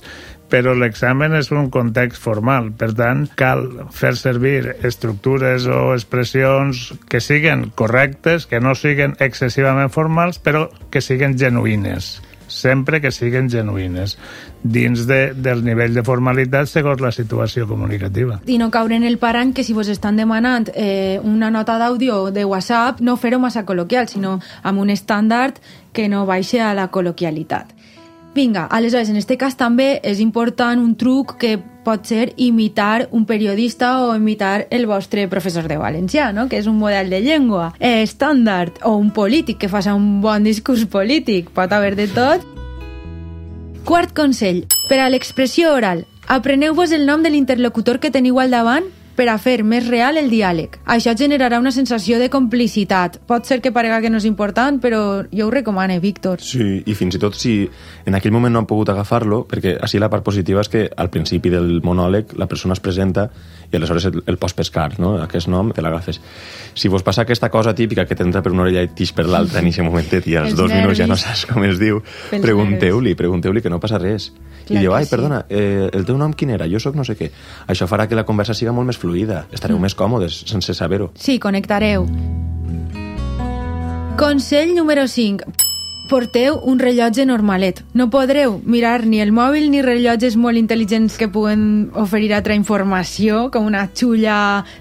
però 0.52 0.74
l'examen 0.76 1.32
és 1.38 1.48
un 1.54 1.70
context 1.72 2.20
formal. 2.20 2.72
Per 2.76 2.90
tant, 2.98 3.24
cal 3.40 3.64
fer 3.96 4.12
servir 4.20 4.74
estructures 4.84 5.64
o 5.66 5.94
expressions 5.94 6.90
que 7.08 7.22
siguen 7.24 7.70
correctes, 7.74 8.44
que 8.50 8.60
no 8.60 8.76
siguen 8.76 9.16
excessivament 9.24 9.92
formals, 9.94 10.42
però 10.42 10.68
que 10.92 11.00
siguen 11.00 11.38
genuïnes 11.40 12.18
sempre 12.52 13.00
que 13.00 13.10
siguen 13.10 13.48
genuïnes 13.48 14.18
dins 14.62 15.06
de, 15.08 15.32
del 15.32 15.64
nivell 15.64 15.94
de 15.96 16.04
formalitat 16.04 16.68
segons 16.68 17.00
la 17.00 17.08
situació 17.16 17.66
comunicativa. 17.66 18.42
I 18.44 18.58
no 18.60 18.68
caure 18.70 18.98
en 18.98 19.06
el 19.08 19.16
parany 19.18 19.54
que 19.56 19.64
si 19.64 19.72
vos 19.72 19.88
estan 19.88 20.20
demanant 20.20 20.68
eh, 20.74 21.18
una 21.24 21.48
nota 21.50 21.78
d'àudio 21.80 22.26
de 22.30 22.44
WhatsApp 22.44 23.00
no 23.00 23.16
fer-ho 23.16 23.40
massa 23.40 23.64
col·loquial, 23.64 24.10
sinó 24.12 24.38
amb 24.62 24.84
un 24.84 24.92
estàndard 24.92 25.62
que 25.96 26.10
no 26.12 26.26
baixe 26.28 26.60
a 26.60 26.74
la 26.76 26.90
col·loquialitat. 26.92 27.72
Vinga, 28.34 28.64
aleshores, 28.70 29.10
en 29.10 29.18
aquest 29.18 29.34
cas 29.40 29.56
també 29.60 29.98
és 30.02 30.20
important 30.24 30.80
un 30.80 30.94
truc 30.96 31.36
que 31.40 31.58
pot 31.84 32.06
ser 32.08 32.32
imitar 32.40 33.08
un 33.10 33.26
periodista 33.26 34.06
o 34.06 34.14
imitar 34.16 34.68
el 34.70 34.86
vostre 34.86 35.26
professor 35.28 35.68
de 35.68 35.76
valencià, 35.76 36.30
no? 36.32 36.46
que 36.48 36.56
és 36.56 36.68
un 36.70 36.78
model 36.78 37.10
de 37.10 37.20
llengua 37.20 37.72
eh, 37.78 38.00
estàndard, 38.02 38.80
o 38.84 38.94
un 38.96 39.10
polític 39.12 39.58
que 39.60 39.68
faci 39.68 39.92
un 39.92 40.22
bon 40.24 40.48
discurs 40.48 40.86
polític, 40.86 41.50
pot 41.52 41.72
haver 41.72 41.92
de 41.98 42.08
tot. 42.08 42.46
Quart 43.84 44.14
consell, 44.16 44.64
per 44.88 45.02
a 45.02 45.10
l'expressió 45.10 45.74
oral, 45.74 46.06
Apreneu-vos 46.32 46.92
el 46.92 47.04
nom 47.04 47.22
de 47.22 47.30
l'interlocutor 47.30 47.98
que 48.00 48.10
teniu 48.14 48.38
al 48.40 48.52
davant 48.54 48.86
per 49.16 49.28
a 49.28 49.38
fer 49.38 49.60
més 49.64 49.86
real 49.88 50.18
el 50.20 50.30
diàleg. 50.32 50.78
Això 50.94 51.14
generarà 51.18 51.58
una 51.60 51.72
sensació 51.74 52.18
de 52.20 52.30
complicitat. 52.32 53.18
Pot 53.28 53.48
ser 53.48 53.60
que 53.62 53.72
parega 53.72 54.00
que 54.00 54.10
no 54.10 54.20
és 54.20 54.26
important, 54.28 54.80
però 54.82 55.02
jo 55.30 55.46
ho 55.46 55.52
recomano, 55.52 55.98
Víctor. 56.00 56.40
Sí, 56.40 56.82
i 56.86 56.94
fins 56.98 57.16
i 57.16 57.22
tot 57.22 57.36
si 57.38 57.56
en 58.06 58.16
aquell 58.18 58.32
moment 58.32 58.54
no 58.54 58.62
han 58.62 58.70
pogut 58.70 58.92
agafar-lo, 58.92 59.44
perquè 59.50 59.76
així 59.82 60.00
la 60.00 60.10
part 60.12 60.24
positiva 60.24 60.62
és 60.64 60.72
que 60.72 60.86
al 60.96 61.10
principi 61.12 61.52
del 61.52 61.80
monòleg 61.84 62.36
la 62.40 62.48
persona 62.48 62.76
es 62.76 62.80
presenta 62.80 63.28
i 63.72 63.76
aleshores 63.76 64.04
el, 64.10 64.22
el 64.26 64.36
pots 64.38 64.52
pescar, 64.54 64.98
no? 65.00 65.14
aquest 65.22 65.48
nom 65.48 65.70
te 65.72 65.80
l'agafes. 65.82 66.20
Si 66.74 66.88
vos 66.92 67.02
passa 67.02 67.22
aquesta 67.24 67.48
cosa 67.50 67.74
típica 67.74 68.04
que 68.06 68.14
t'entra 68.14 68.42
per 68.44 68.52
una 68.52 68.62
orella 68.66 68.82
i 68.84 68.88
tix 68.94 69.12
per 69.16 69.24
l'altra 69.26 69.60
en 69.60 69.68
aquest 69.70 69.82
momentet 69.86 70.26
i 70.28 70.36
als 70.36 70.54
dos 70.56 70.70
minuts 70.70 70.98
ja 70.98 71.06
no 71.08 71.16
nervis. 71.16 71.24
saps 71.24 71.46
com 71.48 71.64
es 71.64 71.78
diu, 71.80 72.02
pregunteu-li, 72.30 73.14
pregunteu-li 73.16 73.62
que 73.64 73.70
no 73.72 73.80
passa 73.80 73.98
res. 73.98 74.30
Clar 74.66 74.78
I 74.78 74.84
diu, 74.84 74.92
ai, 74.94 75.04
sí. 75.08 75.10
perdona, 75.10 75.44
eh, 75.50 75.88
el 75.92 76.04
teu 76.06 76.16
nom 76.20 76.32
quin 76.36 76.50
era? 76.54 76.68
Jo 76.70 76.78
sóc 76.78 76.94
no 76.94 77.02
sé 77.04 77.16
què. 77.18 77.30
Això 77.66 77.88
farà 77.90 78.06
que 78.06 78.14
la 78.14 78.22
conversa 78.28 78.54
siga 78.54 78.72
molt 78.72 78.86
més 78.86 78.98
fluida, 79.00 79.46
estareu 79.50 79.78
Mm. 79.78 79.82
més 79.88 79.94
còmodes 79.96 80.44
sense 80.46 80.74
saber-ho. 80.74 81.10
Sí, 81.18 81.38
connectareu. 81.40 82.06
Consell 84.18 84.74
número 84.76 85.08
5. 85.08 85.44
Porteu 86.12 86.58
un 86.68 86.76
rellotge 86.76 87.24
normalet. 87.24 87.78
No 87.96 88.10
podreu 88.12 88.58
mirar 88.68 89.06
ni 89.08 89.22
el 89.24 89.30
mòbil 89.32 89.70
ni 89.72 89.80
rellotges 89.80 90.34
molt 90.36 90.60
intel·ligents 90.60 91.14
que 91.16 91.30
puguen 91.32 91.62
oferir 91.96 92.34
altra 92.36 92.52
informació, 92.52 93.46
com 93.48 93.64
una 93.64 93.86
xulla 93.96 94.34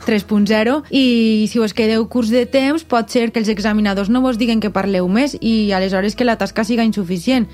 3.0, 0.04 0.74
i 0.92 1.48
si 1.48 1.62
us 1.64 1.72
quedeu 1.72 2.04
curts 2.12 2.34
de 2.36 2.44
temps, 2.52 2.84
pot 2.84 3.08
ser 3.08 3.30
que 3.32 3.40
els 3.40 3.48
examinadors 3.48 4.12
no 4.12 4.20
vos 4.20 4.36
diguen 4.42 4.60
que 4.60 4.74
parleu 4.76 5.08
més 5.08 5.38
i 5.40 5.72
aleshores 5.72 6.20
que 6.20 6.28
la 6.28 6.36
tasca 6.36 6.66
siga 6.68 6.84
insuficient. 6.84 7.48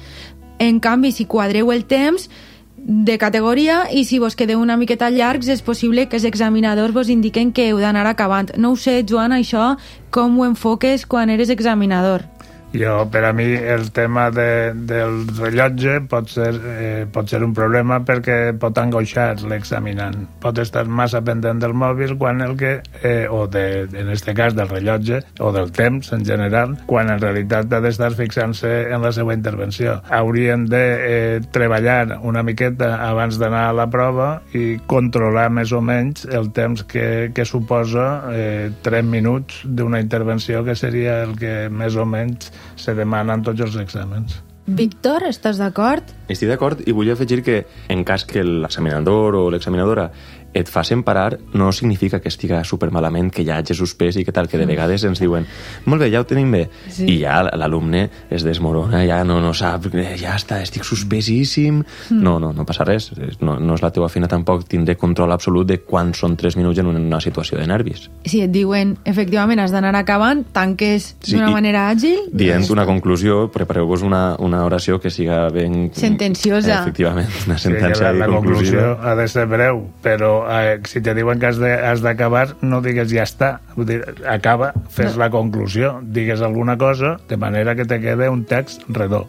En 0.57 0.79
canvi, 0.81 1.11
si 1.13 1.27
quadreu 1.29 1.69
el 1.69 1.85
temps, 1.85 2.31
de 2.77 3.17
categoria 3.21 3.83
i 3.93 4.05
si 4.09 4.17
vos 4.17 4.33
quedeu 4.39 4.57
una 4.57 4.77
miqueta 4.77 5.11
llargs 5.11 5.51
és 5.53 5.61
possible 5.61 6.07
que 6.09 6.17
els 6.17 6.25
examinadors 6.25 6.95
vos 6.95 7.13
indiquen 7.13 7.51
que 7.53 7.67
heu 7.69 7.77
d'anar 7.77 8.07
acabant. 8.09 8.49
No 8.57 8.71
ho 8.73 8.75
sé, 8.79 9.03
Joan, 9.05 9.37
això 9.37 9.75
com 10.09 10.39
ho 10.39 10.49
enfoques 10.49 11.05
quan 11.05 11.29
eres 11.29 11.53
examinador? 11.53 12.25
Jo, 12.73 13.07
per 13.09 13.23
a 13.23 13.31
mi, 13.31 13.45
el 13.55 13.91
tema 13.95 14.27
de, 14.29 14.73
del 14.75 15.21
rellotge 15.37 16.01
pot 16.11 16.27
ser, 16.27 16.51
eh, 16.67 17.05
pot 17.07 17.29
ser 17.31 17.39
un 17.45 17.53
problema 17.55 18.01
perquè 18.03 18.51
pot 18.59 18.75
angoixar 18.77 19.29
l'examinant. 19.47 20.25
Pot 20.43 20.59
estar 20.59 20.83
massa 20.85 21.21
pendent 21.23 21.61
del 21.63 21.73
mòbil 21.77 22.17
quan 22.19 22.43
el 22.43 22.57
que, 22.59 22.73
eh, 23.01 23.25
o 23.31 23.45
de, 23.47 23.87
en 23.87 24.11
este 24.11 24.35
cas 24.35 24.55
del 24.55 24.67
rellotge, 24.67 25.21
o 25.39 25.53
del 25.55 25.71
temps 25.71 26.11
en 26.13 26.25
general, 26.27 26.75
quan 26.85 27.09
en 27.09 27.21
realitat 27.23 27.71
ha 27.71 27.79
d'estar 27.81 28.11
fixant-se 28.19 28.73
en 28.91 29.01
la 29.01 29.13
seva 29.15 29.33
intervenció. 29.33 30.01
Haurien 30.11 30.67
de 30.67 30.83
eh, 31.07 31.41
treballar 31.55 32.19
una 32.21 32.43
miqueta 32.43 32.97
abans 33.07 33.39
d'anar 33.39 33.69
a 33.69 33.77
la 33.79 33.87
prova 33.89 34.41
i 34.51 34.75
controlar 34.91 35.47
més 35.55 35.71
o 35.71 35.79
menys 35.81 36.27
el 36.27 36.51
temps 36.51 36.83
que, 36.83 37.31
que 37.33 37.47
suposa 37.47 38.27
eh, 38.35 38.69
3 38.83 39.07
minuts 39.07 39.63
d'una 39.63 40.03
intervenció 40.03 40.65
que 40.67 40.75
seria 40.75 41.21
el 41.23 41.37
que 41.39 41.55
més 41.71 41.95
o 41.95 42.05
menys 42.05 42.51
se 42.75 42.93
demana 42.97 43.37
en 43.37 43.45
tots 43.47 43.65
els 43.65 43.79
exàmens. 43.81 44.41
Víctor, 44.67 45.23
estàs 45.23 45.61
d'acord? 45.61 46.09
Estic 46.27 46.49
d'acord 46.51 46.81
i 46.83 46.91
vull 46.91 47.07
afegir 47.13 47.39
que 47.39 47.61
en 47.87 48.01
cas 48.03 48.25
que 48.27 48.41
l'examinador 48.43 49.37
o 49.39 49.45
l'examinadora 49.53 50.09
et 50.53 50.67
facin 50.69 51.03
parar 51.03 51.37
no 51.53 51.71
significa 51.71 52.19
que 52.19 52.29
estiga 52.29 52.63
supermalament, 52.63 53.31
que 53.33 53.43
ja 53.45 53.57
hagi 53.57 53.75
suspès 53.77 54.15
i 54.17 54.25
que 54.25 54.31
tal, 54.31 54.47
que 54.47 54.57
de 54.57 54.65
vegades 54.65 55.03
ens 55.03 55.19
diuen 55.19 55.45
molt 55.85 56.01
bé, 56.01 56.09
ja 56.11 56.21
ho 56.21 56.25
tenim 56.25 56.51
bé, 56.51 56.69
Sí. 56.89 57.05
i 57.05 57.19
ja 57.21 57.43
l'alumne 57.43 58.09
es 58.29 58.43
desmorona, 58.43 59.03
ja 59.05 59.23
no, 59.23 59.39
no 59.41 59.53
sap, 59.53 59.85
eh, 59.93 60.15
ja 60.17 60.35
està, 60.35 60.61
estic 60.61 60.83
suspesíssim. 60.83 61.83
No, 62.11 62.39
no, 62.39 62.53
no 62.53 62.65
passa 62.65 62.83
res, 62.87 63.11
no, 63.41 63.57
no 63.59 63.75
és 63.75 63.81
la 63.83 63.91
teua 63.91 64.09
feina 64.09 64.27
tampoc 64.27 64.65
tindre 64.69 64.95
control 64.97 65.31
absolut 65.31 65.67
de 65.67 65.79
quan 65.83 66.13
són 66.13 66.35
3 66.37 66.57
minuts 66.57 66.79
en 66.79 66.87
una 66.87 67.19
situació 67.21 67.57
de 67.57 67.67
nervis. 67.67 68.07
Si 68.25 68.41
et 68.41 68.51
diuen, 68.51 68.97
efectivament, 69.05 69.59
has 69.59 69.71
d'anar 69.71 69.93
acabant, 69.95 70.45
tanques 70.53 71.15
Sí, 71.21 71.35
d'una 71.35 71.51
manera 71.51 71.89
àgil... 71.91 72.27
Dient 72.31 72.65
una 72.71 72.85
conclusió, 72.85 73.47
prepareu-vos 73.51 74.01
una, 74.01 74.35
una 74.39 74.63
oració 74.65 74.99
que 74.99 75.09
siga 75.11 75.49
ben... 75.53 75.91
Sentenciosa. 75.93 76.81
Efectivament, 76.81 77.27
una 77.45 77.57
Sí, 77.57 77.67
sentència 77.69 78.11
la, 78.11 78.25
la 78.25 78.27
conclusiva. 78.27 78.81
conclusió 78.95 79.09
ha 79.09 79.15
de 79.15 79.27
ser 79.27 79.45
breu, 79.47 79.83
però 80.03 80.46
eh, 80.49 80.79
si 80.85 81.01
te 81.01 81.13
diuen 81.17 81.39
que 81.39 81.47
has 81.49 82.01
d'acabar, 82.03 82.55
no 82.61 82.81
digues 82.81 83.11
ja 83.11 83.25
està. 83.27 83.57
Vull 83.75 83.89
dir, 83.89 83.99
acaba, 84.27 84.73
fes 84.89 85.17
la 85.19 85.31
conclusió, 85.33 85.97
digues 86.01 86.41
alguna 86.41 86.77
cosa, 86.77 87.17
de 87.29 87.37
manera 87.37 87.75
que 87.75 87.85
te 87.85 87.99
quede 88.01 88.29
un 88.29 88.45
text 88.45 88.83
redó. 88.89 89.27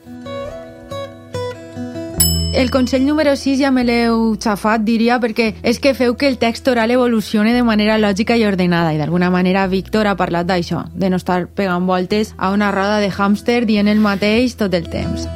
El 2.59 2.71
consell 2.73 3.05
número 3.07 3.37
6 3.37 3.61
ja 3.61 3.71
me 3.71 3.85
l'heu 3.85 4.33
xafat, 4.41 4.83
diria, 4.83 5.21
perquè 5.23 5.53
és 5.63 5.79
que 5.79 5.93
feu 5.95 6.17
que 6.19 6.27
el 6.27 6.39
text 6.43 6.67
oral 6.67 6.91
evolucione 6.91 7.53
de 7.55 7.63
manera 7.63 7.99
lògica 8.01 8.35
i 8.35 8.47
ordenada, 8.49 8.95
i 8.97 8.99
d'alguna 8.99 9.29
manera 9.31 9.69
Víctor 9.69 10.09
ha 10.09 10.17
parlat 10.17 10.49
d'això, 10.49 10.87
de 10.91 11.13
no 11.13 11.21
estar 11.21 11.45
pegant 11.47 11.87
voltes 11.87 12.33
a 12.37 12.51
una 12.51 12.73
roda 12.73 12.99
de 13.05 13.13
hàmster 13.13 13.61
dient 13.69 13.87
el 13.87 14.01
mateix 14.03 14.57
tot 14.57 14.75
el 14.75 14.89
temps. 14.91 15.29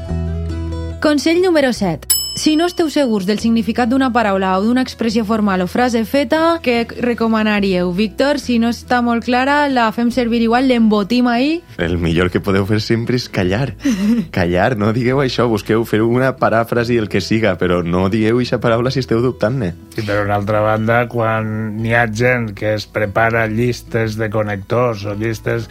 Consell 1.05 1.43
número 1.45 1.73
7. 1.73 2.12
Si 2.35 2.57
no 2.57 2.65
esteu 2.65 2.89
segurs 2.89 3.27
del 3.29 3.43
significat 3.43 3.91
d'una 3.91 4.09
paraula 4.09 4.55
o 4.57 4.63
d'una 4.65 4.81
expressió 4.81 5.21
formal 5.29 5.61
o 5.61 5.67
frase 5.69 6.01
feta, 6.09 6.63
què 6.65 6.87
recomanaríeu? 7.05 7.91
Víctor, 7.93 8.41
si 8.41 8.57
no 8.59 8.71
està 8.73 9.03
molt 9.05 9.27
clara, 9.27 9.67
la 9.69 9.91
fem 9.93 10.09
servir 10.09 10.41
igual, 10.41 10.65
l'embotim 10.71 11.29
ahí 11.29 11.61
El 11.77 11.99
millor 12.01 12.33
que 12.33 12.41
podeu 12.41 12.65
fer 12.65 12.81
sempre 12.81 13.21
és 13.21 13.29
callar. 13.29 13.75
Callar, 14.33 14.79
no 14.81 14.95
digueu 14.97 15.21
això, 15.21 15.45
busqueu 15.53 15.85
fer 15.85 16.01
una 16.01 16.33
paràfrasi, 16.41 16.97
el 16.97 17.13
que 17.13 17.21
siga, 17.21 17.59
però 17.61 17.83
no 17.85 18.09
digueu 18.09 18.41
aquesta 18.41 18.63
paraula 18.65 18.91
si 18.91 19.05
esteu 19.05 19.21
dubtant-ne. 19.21 19.75
I 20.01 20.01
per 20.01 20.23
una 20.25 20.41
altra 20.41 20.65
banda, 20.65 21.03
quan 21.13 21.77
n'hi 21.83 21.93
ha 21.93 22.07
gent 22.09 22.55
que 22.57 22.73
es 22.79 22.89
prepara 22.89 23.45
llistes 23.45 24.17
de 24.17 24.33
connectors 24.33 25.05
o 25.05 25.13
llistes 25.21 25.69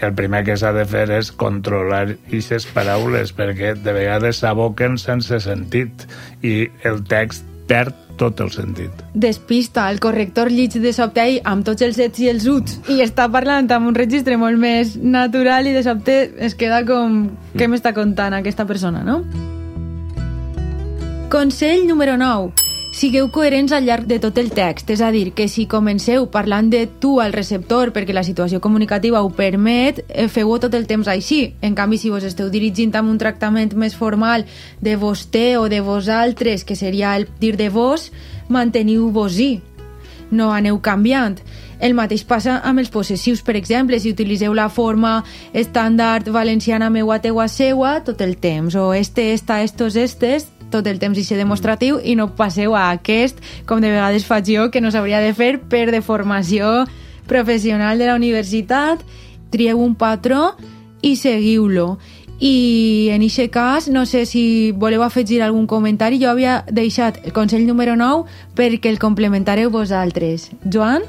el 0.00 0.14
primer 0.14 0.44
que 0.44 0.56
s'ha 0.58 0.72
de 0.74 0.84
fer 0.88 1.06
és 1.14 1.30
controlar 1.32 2.06
aquestes 2.14 2.66
paraules 2.74 3.34
perquè 3.36 3.74
de 3.78 3.92
vegades 3.96 4.42
s'aboquen 4.42 4.98
sense 4.98 5.40
sentit 5.44 6.06
i 6.42 6.64
el 6.84 7.04
text 7.08 7.46
perd 7.68 7.94
tot 8.16 8.40
el 8.40 8.50
sentit. 8.54 8.90
despista, 9.14 9.88
el 9.90 9.98
corrector 10.00 10.50
llig 10.50 10.76
de 10.78 10.92
sobte 10.92 11.24
amb 11.44 11.64
tots 11.66 11.82
els 11.82 11.98
ets 11.98 12.20
i 12.20 12.28
els 12.30 12.46
uts 12.46 12.78
i 12.92 13.00
està 13.02 13.26
parlant 13.30 13.70
amb 13.74 13.90
un 13.90 13.94
registre 13.94 14.36
molt 14.36 14.58
més 14.58 14.94
natural 14.96 15.66
i 15.66 15.72
de 15.74 15.82
sobte 15.82 16.18
es 16.38 16.54
queda 16.54 16.84
com 16.86 17.30
què 17.56 17.68
m'està 17.68 17.94
contant 17.94 18.34
aquesta 18.34 18.66
persona, 18.66 19.02
no? 19.02 19.22
Consell 21.30 21.88
número 21.88 22.16
9. 22.16 22.73
Sigueu 22.94 23.26
coherents 23.34 23.72
al 23.74 23.88
llarg 23.88 24.04
de 24.06 24.20
tot 24.22 24.36
el 24.38 24.52
text, 24.54 24.92
és 24.94 25.00
a 25.02 25.08
dir, 25.10 25.32
que 25.34 25.48
si 25.50 25.64
comenceu 25.66 26.28
parlant 26.30 26.68
de 26.70 26.84
tu 26.86 27.16
al 27.18 27.34
receptor 27.34 27.90
perquè 27.90 28.14
la 28.14 28.22
situació 28.22 28.60
comunicativa 28.62 29.24
ho 29.26 29.32
permet, 29.34 30.04
eh, 30.06 30.28
feu-ho 30.30 30.60
tot 30.62 30.76
el 30.78 30.86
temps 30.86 31.10
així. 31.10 31.56
En 31.60 31.74
canvi, 31.74 31.98
si 31.98 32.12
vos 32.14 32.22
esteu 32.22 32.52
dirigint 32.54 32.94
amb 32.94 33.10
un 33.10 33.18
tractament 33.18 33.74
més 33.74 33.98
formal 33.98 34.46
de 34.80 34.94
vostè 34.94 35.56
o 35.58 35.66
de 35.68 35.80
vosaltres, 35.82 36.62
que 36.62 36.78
seria 36.78 37.16
el 37.16 37.26
dir 37.40 37.56
de 37.58 37.68
vos, 37.68 38.12
manteniu-vos-hi 38.48 39.60
no 40.30 40.52
aneu 40.52 40.78
canviant. 40.80 41.40
El 41.82 41.94
mateix 41.98 42.22
passa 42.24 42.60
amb 42.64 42.78
els 42.78 42.90
possessius, 42.94 43.42
per 43.42 43.56
exemple, 43.58 43.98
si 44.00 44.12
utilitzeu 44.14 44.54
la 44.54 44.68
forma 44.70 45.16
estàndard 45.52 46.30
valenciana 46.30 46.88
meua, 46.90 47.18
teua, 47.20 47.48
seua, 47.48 47.98
tot 48.06 48.22
el 48.22 48.36
temps, 48.38 48.78
o 48.78 48.92
este, 48.94 49.32
esta, 49.34 49.62
estos, 49.62 49.96
estes, 49.96 50.46
tot 50.74 50.90
el 50.90 50.98
temps 50.98 51.18
i 51.18 51.24
ser 51.24 51.38
demostratiu 51.38 52.00
i 52.02 52.16
no 52.18 52.32
passeu 52.34 52.74
a 52.74 52.88
aquest, 52.90 53.38
com 53.68 53.80
de 53.80 53.92
vegades 53.94 54.26
faig 54.26 54.50
jo, 54.50 54.68
que 54.74 54.82
no 54.82 54.90
s'hauria 54.90 55.22
de 55.22 55.32
fer 55.38 55.56
per 55.70 55.86
de 55.94 56.02
formació 56.02 56.84
professional 57.30 57.98
de 57.98 58.10
la 58.10 58.18
universitat. 58.18 59.00
Trieu 59.54 59.80
un 59.80 59.94
patró 59.94 60.52
i 61.04 61.14
seguiu-lo. 61.16 61.98
I 62.42 63.10
en 63.14 63.22
aquest 63.22 63.52
cas, 63.54 63.88
no 63.88 64.04
sé 64.10 64.24
si 64.26 64.72
voleu 64.72 65.04
afegir 65.06 65.40
algun 65.42 65.68
comentari, 65.70 66.18
jo 66.18 66.32
havia 66.32 66.64
deixat 66.66 67.20
el 67.22 67.32
consell 67.32 67.66
número 67.66 67.94
9 67.96 68.26
perquè 68.58 68.90
el 68.90 68.98
complementareu 68.98 69.70
vosaltres. 69.70 70.50
Joan? 70.66 71.06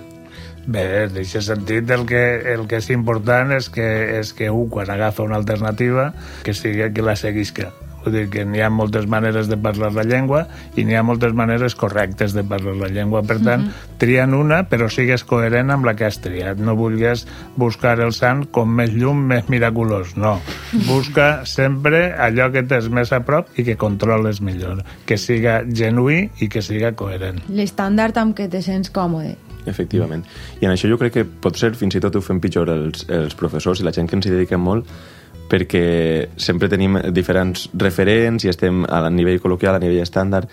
Bé, 0.66 1.06
en 1.06 1.18
aquest 1.18 1.46
sentit 1.46 1.90
el 1.94 2.06
que, 2.10 2.22
el 2.54 2.66
que 2.70 2.80
és 2.82 2.90
important 2.94 3.54
és 3.54 3.70
que, 3.70 3.86
és 4.20 4.34
que 4.38 4.50
un, 4.50 4.70
quan 4.70 4.90
agafa 4.90 5.26
una 5.26 5.38
alternativa, 5.38 6.12
que 6.46 6.54
sigui 6.58 6.88
qui 6.94 7.06
la 7.06 7.18
seguisca. 7.18 7.74
Vull 8.06 8.14
dir 8.14 8.26
que 8.30 8.44
n'hi 8.46 8.62
ha 8.62 8.70
moltes 8.70 9.08
maneres 9.10 9.50
de 9.50 9.58
parlar 9.58 9.90
la 9.96 10.04
llengua 10.06 10.44
i 10.78 10.86
n'hi 10.86 10.94
ha 10.94 11.02
moltes 11.06 11.34
maneres 11.34 11.74
correctes 11.76 12.36
de 12.38 12.44
parlar 12.46 12.76
la 12.78 12.90
llengua. 12.94 13.24
Per 13.26 13.40
tant, 13.40 13.64
mm 13.64 13.68
-hmm. 13.68 13.98
tria'n 13.98 14.34
una, 14.38 14.60
però 14.70 14.90
sigues 14.90 15.24
coherent 15.24 15.72
amb 15.72 15.86
la 15.86 15.96
que 15.96 16.06
has 16.06 16.20
triat. 16.22 16.58
No 16.58 16.76
vulguis 16.76 17.26
buscar 17.56 18.00
el 18.00 18.14
sant 18.14 18.46
com 18.52 18.70
més 18.70 18.94
llum, 18.94 19.26
més 19.26 19.50
miraculós. 19.50 20.16
No. 20.16 20.40
Busca 20.92 21.46
sempre 21.46 22.14
allò 22.14 22.52
que 22.52 22.64
tens 22.64 22.90
més 22.90 23.12
a 23.12 23.20
prop 23.26 23.48
i 23.58 23.64
que 23.64 23.76
controles 23.76 24.42
millor. 24.42 24.84
Que 25.06 25.18
siga 25.18 25.64
genuí 25.66 26.30
i 26.40 26.48
que 26.48 26.62
siga 26.62 26.92
coherent. 26.92 27.42
L'estàndard 27.50 28.18
amb 28.18 28.38
què 28.38 28.50
te 28.50 28.62
sents 28.62 28.92
còmode. 28.92 29.36
Efectivament. 29.66 30.24
I 30.62 30.66
en 30.66 30.72
això 30.72 30.90
jo 30.90 30.98
crec 31.02 31.14
que 31.14 31.26
pot 31.26 31.58
ser 31.58 31.74
fins 31.74 31.96
i 31.96 32.02
tot 32.04 32.16
ho 32.16 32.22
fem 32.22 32.40
pitjor 32.40 32.70
els, 32.70 33.08
els 33.10 33.36
professors 33.36 33.82
i 33.82 33.84
la 33.88 33.94
gent 33.96 34.10
que 34.10 34.16
ens 34.20 34.28
hi 34.28 34.34
dediquem 34.36 34.62
molt 34.62 34.86
perquè 35.50 36.30
sempre 36.38 36.70
tenim 36.72 36.98
diferents 37.14 37.70
referents 37.74 38.46
i 38.46 38.52
estem 38.52 38.86
a 38.90 39.06
nivell 39.10 39.42
col·loquial, 39.44 39.78
a 39.78 39.84
nivell 39.84 40.04
estàndard, 40.04 40.50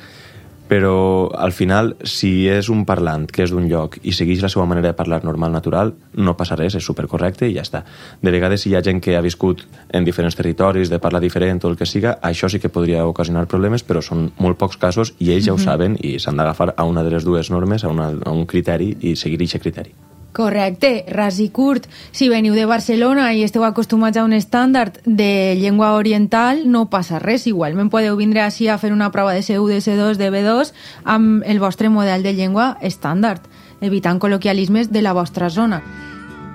però 0.72 1.28
al 1.36 1.52
final, 1.52 1.96
si 2.00 2.46
és 2.48 2.70
un 2.72 2.86
parlant 2.88 3.26
que 3.28 3.42
és 3.44 3.50
d'un 3.52 3.66
lloc 3.68 3.98
i 4.08 4.14
segueix 4.16 4.40
la 4.40 4.48
seva 4.48 4.64
manera 4.64 4.88
de 4.88 4.96
parlar 4.96 5.18
normal, 5.20 5.52
natural, 5.52 5.90
no 6.16 6.32
passa 6.38 6.56
res, 6.56 6.78
és 6.78 6.86
supercorrecte 6.88 7.44
i 7.44 7.52
ja 7.52 7.64
està. 7.66 7.82
De 8.22 8.32
vegades, 8.32 8.62
si 8.64 8.70
hi 8.70 8.76
ha 8.78 8.80
gent 8.86 9.02
que 9.04 9.12
ha 9.18 9.20
viscut 9.20 9.66
en 9.92 10.06
diferents 10.08 10.38
territoris, 10.38 10.88
de 10.88 11.00
parla 11.02 11.20
diferent 11.20 11.60
o 11.60 11.68
el 11.68 11.76
que 11.76 11.84
siga, 11.84 12.14
això 12.24 12.48
sí 12.48 12.56
que 12.62 12.72
podria 12.72 13.04
ocasionar 13.04 13.44
problemes, 13.52 13.84
però 13.84 14.00
són 14.00 14.30
molt 14.38 14.56
pocs 14.62 14.80
casos 14.80 15.12
i 15.18 15.34
ells 15.34 15.50
ja 15.50 15.52
ho 15.52 15.60
saben 15.60 15.98
i 16.00 16.16
s'han 16.16 16.40
d'agafar 16.40 16.72
a 16.72 16.88
una 16.88 17.04
de 17.04 17.12
les 17.18 17.28
dues 17.28 17.52
normes, 17.52 17.84
a, 17.84 17.92
una, 17.92 18.08
a 18.08 18.32
un 18.32 18.48
criteri 18.48 18.94
i 19.00 19.12
seguir 19.16 19.42
aquest 19.42 19.68
criteri. 19.68 19.92
Correcte, 20.32 21.04
ras 21.08 21.38
i 21.40 21.50
curt. 21.50 21.86
Si 22.10 22.28
veniu 22.32 22.54
de 22.56 22.64
Barcelona 22.66 23.28
i 23.36 23.42
esteu 23.44 23.64
acostumats 23.68 24.16
a 24.16 24.24
un 24.24 24.32
estàndard 24.32 24.98
de 25.04 25.54
llengua 25.60 25.92
oriental, 25.98 26.64
no 26.64 26.88
passa 26.90 27.20
res. 27.20 27.46
Igualment 27.46 27.90
podeu 27.92 28.16
vindre 28.16 28.40
així 28.40 28.68
a 28.68 28.78
fer 28.80 28.92
una 28.92 29.10
prova 29.12 29.34
de 29.36 29.44
C1, 29.44 29.68
de 29.68 29.80
C2, 29.84 30.16
de 30.16 30.30
B2 30.32 30.72
amb 31.04 31.44
el 31.44 31.60
vostre 31.60 31.92
model 31.92 32.24
de 32.24 32.32
llengua 32.32 32.76
estàndard, 32.80 33.44
evitant 33.80 34.18
col·loquialismes 34.18 34.88
de 34.88 35.02
la 35.04 35.12
vostra 35.12 35.50
zona. 35.50 35.82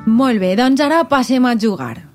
Molt 0.07 0.39
bé, 0.41 0.55
doncs 0.55 0.81
ara 0.81 1.03
passem 1.09 1.45
a 1.45 1.53
jugar. 1.59 2.07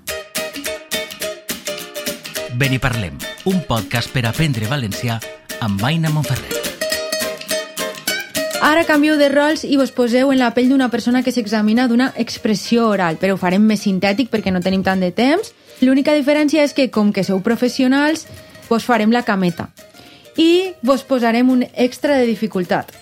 Ben 2.57 2.75
i 2.75 2.81
parlem, 2.81 3.15
un 3.49 3.63
podcast 3.69 4.11
per 4.13 4.27
aprendre 4.29 4.67
valencià 4.69 5.19
amb 5.63 5.81
Aina 5.87 6.11
Monferrer. 6.13 6.62
Ara 8.63 8.85
canvieu 8.87 9.17
de 9.19 9.27
rols 9.27 9.65
i 9.67 9.75
vos 9.75 9.89
poseu 9.91 10.29
en 10.31 10.37
la 10.39 10.53
pell 10.55 10.69
d'una 10.71 10.85
persona 10.87 11.19
que 11.19 11.33
s'examina 11.35 11.83
d'una 11.91 12.13
expressió 12.15 12.85
oral, 12.87 13.17
però 13.19 13.35
ho 13.35 13.39
farem 13.41 13.65
més 13.67 13.81
sintètic 13.83 14.29
perquè 14.31 14.53
no 14.55 14.61
tenim 14.63 14.85
tant 14.85 15.01
de 15.03 15.09
temps. 15.11 15.49
L'única 15.83 16.13
diferència 16.15 16.63
és 16.63 16.71
que, 16.71 16.85
com 16.87 17.11
que 17.11 17.25
sou 17.27 17.41
professionals, 17.43 18.23
vos 18.69 18.85
farem 18.87 19.11
la 19.11 19.25
cameta. 19.27 19.67
I 20.39 20.79
vos 20.79 21.03
posarem 21.03 21.51
un 21.51 21.65
extra 21.75 22.15
de 22.15 22.29
dificultat. 22.29 22.93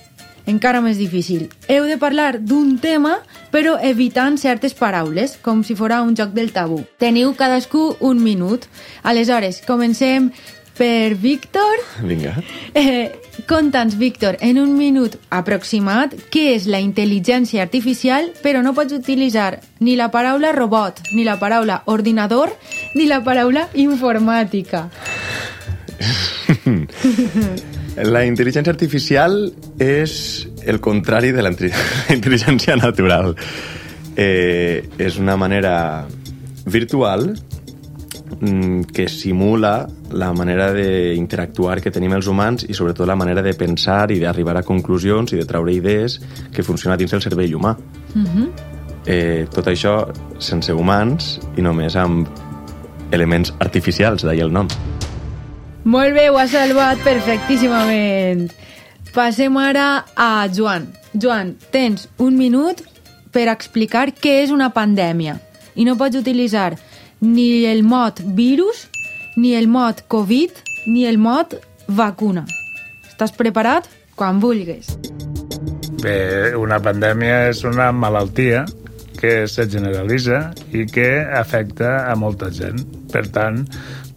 Encara 0.49 0.81
més 0.81 0.97
difícil. 0.97 1.51
Heu 1.69 1.85
de 1.85 1.99
parlar 2.01 2.39
d'un 2.41 2.79
tema, 2.81 3.19
però 3.53 3.75
evitant 3.85 4.41
certes 4.41 4.73
paraules, 4.73 5.37
com 5.45 5.61
si 5.61 5.77
fora 5.77 6.01
un 6.01 6.17
joc 6.17 6.33
del 6.33 6.49
tabú. 6.57 6.81
Teniu 6.97 7.35
cadascú 7.37 7.99
un 7.99 8.23
minut. 8.25 8.65
Aleshores, 9.03 9.61
comencem 9.67 10.31
per 10.77 11.15
Víctor. 11.15 11.81
Vinga. 12.03 12.35
Eh, 12.73 13.11
Conta'ns, 13.47 13.97
Víctor, 13.97 14.37
en 14.41 14.59
un 14.59 14.75
minut 14.77 15.15
aproximat, 15.29 16.13
què 16.31 16.51
és 16.55 16.67
la 16.69 16.81
intel·ligència 16.83 17.63
artificial, 17.63 18.31
però 18.43 18.61
no 18.63 18.73
pots 18.77 18.93
utilitzar 18.93 19.61
ni 19.79 19.95
la 19.99 20.11
paraula 20.11 20.51
robot, 20.55 21.01
ni 21.15 21.23
la 21.27 21.37
paraula 21.39 21.81
ordinador, 21.85 22.53
ni 22.95 23.07
la 23.07 23.21
paraula 23.23 23.67
informàtica. 23.73 24.89
La 28.01 28.23
intel·ligència 28.25 28.71
artificial 28.71 29.51
és 29.79 30.47
el 30.65 30.79
contrari 30.79 31.31
de 31.35 31.43
la 31.43 31.51
intel·ligència 32.15 32.77
natural. 32.79 33.35
Eh, 34.15 34.83
és 34.99 35.17
una 35.19 35.37
manera 35.39 36.05
virtual 36.65 37.31
que 38.41 39.07
simula 39.07 39.87
la 40.09 40.31
manera 40.33 40.71
d'interactuar 40.73 41.79
que 41.81 41.91
tenim 41.93 42.15
els 42.17 42.25
humans 42.27 42.65
i 42.65 42.73
sobretot 42.73 43.05
la 43.05 43.15
manera 43.15 43.43
de 43.45 43.53
pensar 43.53 44.09
i 44.11 44.17
d'arribar 44.19 44.55
a 44.57 44.63
conclusions 44.65 45.33
i 45.33 45.37
de 45.37 45.45
treure 45.45 45.73
idees 45.73 46.17
que 46.51 46.65
funciona 46.65 46.97
dins 46.97 47.13
el 47.13 47.21
cervell 47.21 47.53
humà. 47.55 47.75
eh, 49.05 49.47
tot 49.53 49.67
això 49.67 50.11
sense 50.39 50.73
humans 50.73 51.39
i 51.57 51.61
només 51.61 51.95
amb 51.95 52.27
elements 53.11 53.53
artificials, 53.59 54.23
d'ahir 54.23 54.45
el 54.47 54.53
nom. 54.53 54.67
Molt 55.83 56.13
bé, 56.13 56.29
ho 56.29 56.37
has 56.37 56.53
salvat 56.53 57.01
perfectíssimament. 57.03 58.51
Passem 59.13 59.57
ara 59.57 60.05
a 60.15 60.47
Joan. 60.53 60.87
Joan, 61.13 61.55
tens 61.71 62.07
un 62.17 62.37
minut 62.37 62.81
per 63.31 63.49
explicar 63.51 64.11
què 64.13 64.41
és 64.45 64.51
una 64.51 64.71
pandèmia. 64.71 65.39
I 65.75 65.85
no 65.87 65.97
pots 65.97 66.15
utilitzar 66.19 66.75
ni 67.21 67.65
el 67.65 67.83
mot 67.83 68.19
virus, 68.35 68.89
ni 69.37 69.53
el 69.55 69.67
mot 69.69 70.03
Covid, 70.09 70.51
ni 70.87 71.05
el 71.05 71.17
mot 71.21 71.53
vacuna. 71.87 72.45
Estàs 73.07 73.33
preparat? 73.37 73.87
Quan 74.17 74.41
vulguis. 74.41 74.89
Bé, 76.01 76.53
una 76.57 76.81
pandèmia 76.81 77.47
és 77.51 77.61
una 77.63 77.91
malaltia 77.93 78.65
que 79.21 79.45
se 79.47 79.67
generalitza 79.69 80.49
i 80.73 80.87
que 80.89 81.21
afecta 81.21 82.07
a 82.09 82.15
molta 82.17 82.49
gent. 82.49 82.81
Per 83.13 83.27
tant, 83.29 83.61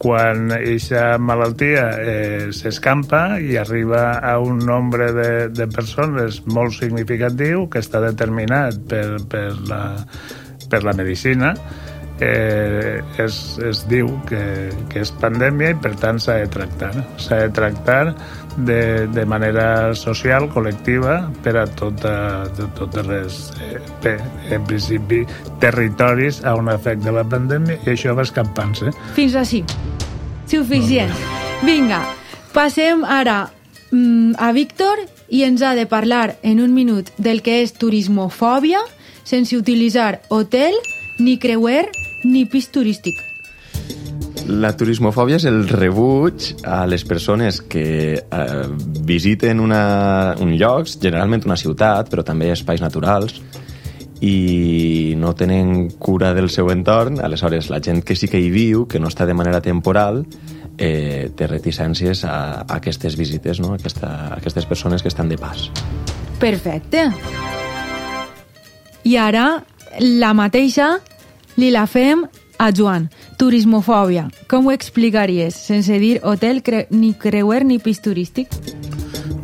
quan 0.00 0.48
aquesta 0.54 1.18
malaltia 1.20 1.84
eh, 2.00 2.48
s'escampa 2.56 3.38
i 3.40 3.58
arriba 3.60 4.14
a 4.24 4.38
un 4.40 4.64
nombre 4.64 5.10
de, 5.12 5.30
de 5.52 5.68
persones 5.68 6.40
molt 6.48 6.72
significatiu 6.78 7.68
que 7.68 7.84
està 7.84 8.00
determinat 8.00 8.80
per, 8.88 9.06
per, 9.28 9.50
la, 9.68 9.82
per 10.72 10.84
la 10.88 10.96
medicina, 10.96 11.52
eh, 12.20 13.02
es, 13.18 13.58
es 13.58 13.82
diu 13.90 14.08
que, 14.28 14.70
que 14.90 15.02
és 15.02 15.12
pandèmia 15.20 15.74
i 15.74 15.78
per 15.80 15.94
tant 16.00 16.20
s'ha 16.22 16.38
de 16.42 16.50
tractar. 16.52 16.92
S'ha 17.20 17.40
de 17.44 17.52
tractar 17.54 18.14
de, 18.56 19.06
de 19.10 19.24
manera 19.26 19.94
social, 19.98 20.46
col·lectiva, 20.52 21.16
per 21.42 21.56
a 21.58 21.66
tota, 21.66 22.14
de 22.54 22.68
totes 22.78 23.08
les, 23.08 23.40
eh, 23.64 23.80
bé, 24.04 24.16
en 24.54 24.66
principi, 24.68 25.24
territoris 25.62 26.42
a 26.44 26.54
on 26.58 26.70
afecta 26.72 27.14
la 27.14 27.26
pandèmia 27.26 27.80
i 27.82 27.94
això 27.96 28.14
va 28.14 28.26
escampant-se. 28.26 28.94
Fins 29.18 29.34
així. 29.40 29.64
Suficient. 30.50 31.12
Vinga, 31.64 32.02
passem 32.54 33.02
ara 33.08 33.44
mm, 33.90 34.36
a 34.38 34.52
Víctor 34.54 35.00
i 35.34 35.42
ens 35.46 35.62
ha 35.64 35.74
de 35.74 35.88
parlar 35.90 36.36
en 36.42 36.60
un 36.60 36.74
minut 36.76 37.10
del 37.18 37.42
que 37.42 37.62
és 37.64 37.72
turismofòbia 37.74 38.82
sense 39.24 39.56
utilitzar 39.56 40.20
hotel, 40.28 40.76
ni 41.18 41.38
creuer, 41.38 41.88
ni 42.24 42.44
pis 42.46 42.70
turístic. 42.74 43.20
La 44.44 44.74
turismofòbia 44.76 45.38
és 45.38 45.46
el 45.48 45.62
rebuig 45.70 46.50
a 46.68 46.82
les 46.84 47.04
persones 47.08 47.62
que 47.62 47.86
eh, 48.20 48.64
visiten 49.08 49.60
una, 49.60 50.34
un 50.40 50.52
lloc, 50.60 50.90
generalment 51.00 51.46
una 51.48 51.56
ciutat, 51.56 52.10
però 52.12 52.24
també 52.26 52.50
espais 52.52 52.84
naturals, 52.84 53.40
i 54.24 55.14
no 55.16 55.32
tenen 55.34 55.88
cura 55.98 56.32
del 56.36 56.50
seu 56.52 56.70
entorn, 56.72 57.20
aleshores 57.24 57.70
la 57.72 57.80
gent 57.82 58.04
que 58.04 58.16
sí 58.16 58.28
que 58.28 58.40
hi 58.40 58.50
viu, 58.52 58.86
que 58.88 59.00
no 59.00 59.08
està 59.08 59.26
de 59.26 59.36
manera 59.36 59.60
temporal, 59.64 60.22
eh, 60.78 61.30
té 61.36 61.48
reticències 61.48 62.24
a, 62.24 62.36
a 62.62 62.78
aquestes 62.78 63.16
visites, 63.16 63.60
no? 63.60 63.72
a, 63.72 63.80
aquesta, 63.80 64.10
a 64.28 64.38
aquestes 64.38 64.66
persones 64.66 65.02
que 65.02 65.08
estan 65.12 65.28
de 65.28 65.38
pas. 65.38 65.70
Perfecte. 66.40 67.08
I 69.04 69.16
ara, 69.20 69.46
la 70.00 70.32
mateixa 70.34 70.98
li 71.60 71.70
la 71.74 71.86
fem 71.86 72.24
a 72.58 72.70
Joan. 72.72 73.08
Turismofòbia. 73.38 74.28
Com 74.50 74.68
ho 74.68 74.74
explicaries? 74.74 75.56
Sense 75.58 75.98
dir 75.98 76.20
hotel, 76.22 76.62
cre 76.62 76.86
ni 76.90 77.14
creuer, 77.18 77.64
ni 77.66 77.80
pis 77.82 78.00
turístic? 78.04 78.52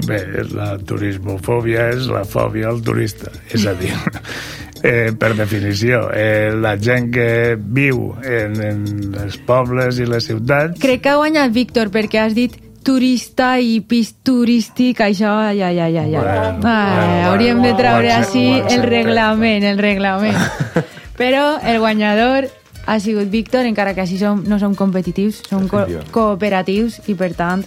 Bé, 0.06 0.20
la 0.54 0.74
turismofòbia 0.78 1.90
és 1.94 2.08
la 2.10 2.24
fòbia 2.26 2.70
al 2.70 2.80
turista, 2.82 3.30
és 3.52 3.66
a 3.68 3.74
dir, 3.78 3.92
eh, 4.88 5.12
per 5.18 5.34
definició, 5.38 6.06
eh, 6.14 6.50
la 6.56 6.74
gent 6.80 7.10
que 7.14 7.28
viu 7.60 8.10
en, 8.24 8.56
en 8.64 8.82
els 9.22 9.38
pobles 9.46 10.00
i 10.00 10.08
les 10.08 10.26
ciutats 10.26 10.80
Crec 10.82 11.04
que 11.04 11.12
ha 11.12 11.20
guanyat 11.20 11.54
Víctor 11.54 11.92
perquè 11.94 12.24
has 12.24 12.34
dit 12.34 12.56
turista 12.82 13.54
i 13.60 13.80
pis 13.86 14.14
turístic, 14.24 15.02
això, 15.04 15.32
ja, 15.56 15.70
ja, 15.72 15.88
ja, 15.88 16.06
ja. 16.08 16.22
Bueno, 16.22 16.60
bueno, 16.62 17.28
hauríem 17.30 17.60
bueno, 17.60 17.76
de 17.76 17.82
treure 17.82 18.12
així 18.12 18.46
ho 18.56 18.64
el 18.72 18.82
reglament, 18.82 19.64
el 19.64 19.78
reglament. 19.78 20.38
Però 21.20 21.58
el 21.62 21.78
guanyador 21.78 22.48
ha 22.86 22.98
sigut 23.00 23.28
Víctor, 23.30 23.66
encara 23.68 23.94
que 23.94 24.04
així 24.06 24.18
som, 24.18 24.44
no 24.48 24.58
som 24.58 24.74
competitius, 24.74 25.42
som 25.48 25.68
co 25.68 25.84
cooperatius 26.14 27.02
i, 27.06 27.14
per 27.14 27.34
tant, 27.36 27.66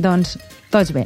doncs, 0.00 0.38
tots 0.72 0.94
bé. 0.96 1.04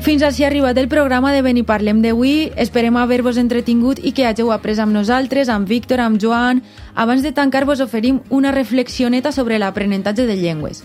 Fins 0.00 0.22
així 0.24 0.42
ha 0.42 0.48
arribat 0.48 0.78
el 0.80 0.88
programa 0.88 1.30
de 1.34 1.42
Beni 1.44 1.62
Parlem 1.68 2.00
d'avui. 2.00 2.48
Esperem 2.56 2.96
haver-vos 2.96 3.36
entretingut 3.36 4.00
i 4.00 4.14
que 4.16 4.24
hàgiu 4.24 4.48
après 4.54 4.80
amb 4.80 4.96
nosaltres, 4.96 5.52
amb 5.52 5.68
Víctor, 5.68 6.00
amb 6.00 6.16
Joan. 6.18 6.62
Abans 6.94 7.22
de 7.22 7.32
tancar 7.32 7.64
vos 7.64 7.80
oferim 7.80 8.20
una 8.30 8.52
reflexioneta 8.52 9.32
sobre 9.32 9.58
l'aprenentatge 9.58 10.26
de 10.26 10.36
llengües. 10.36 10.82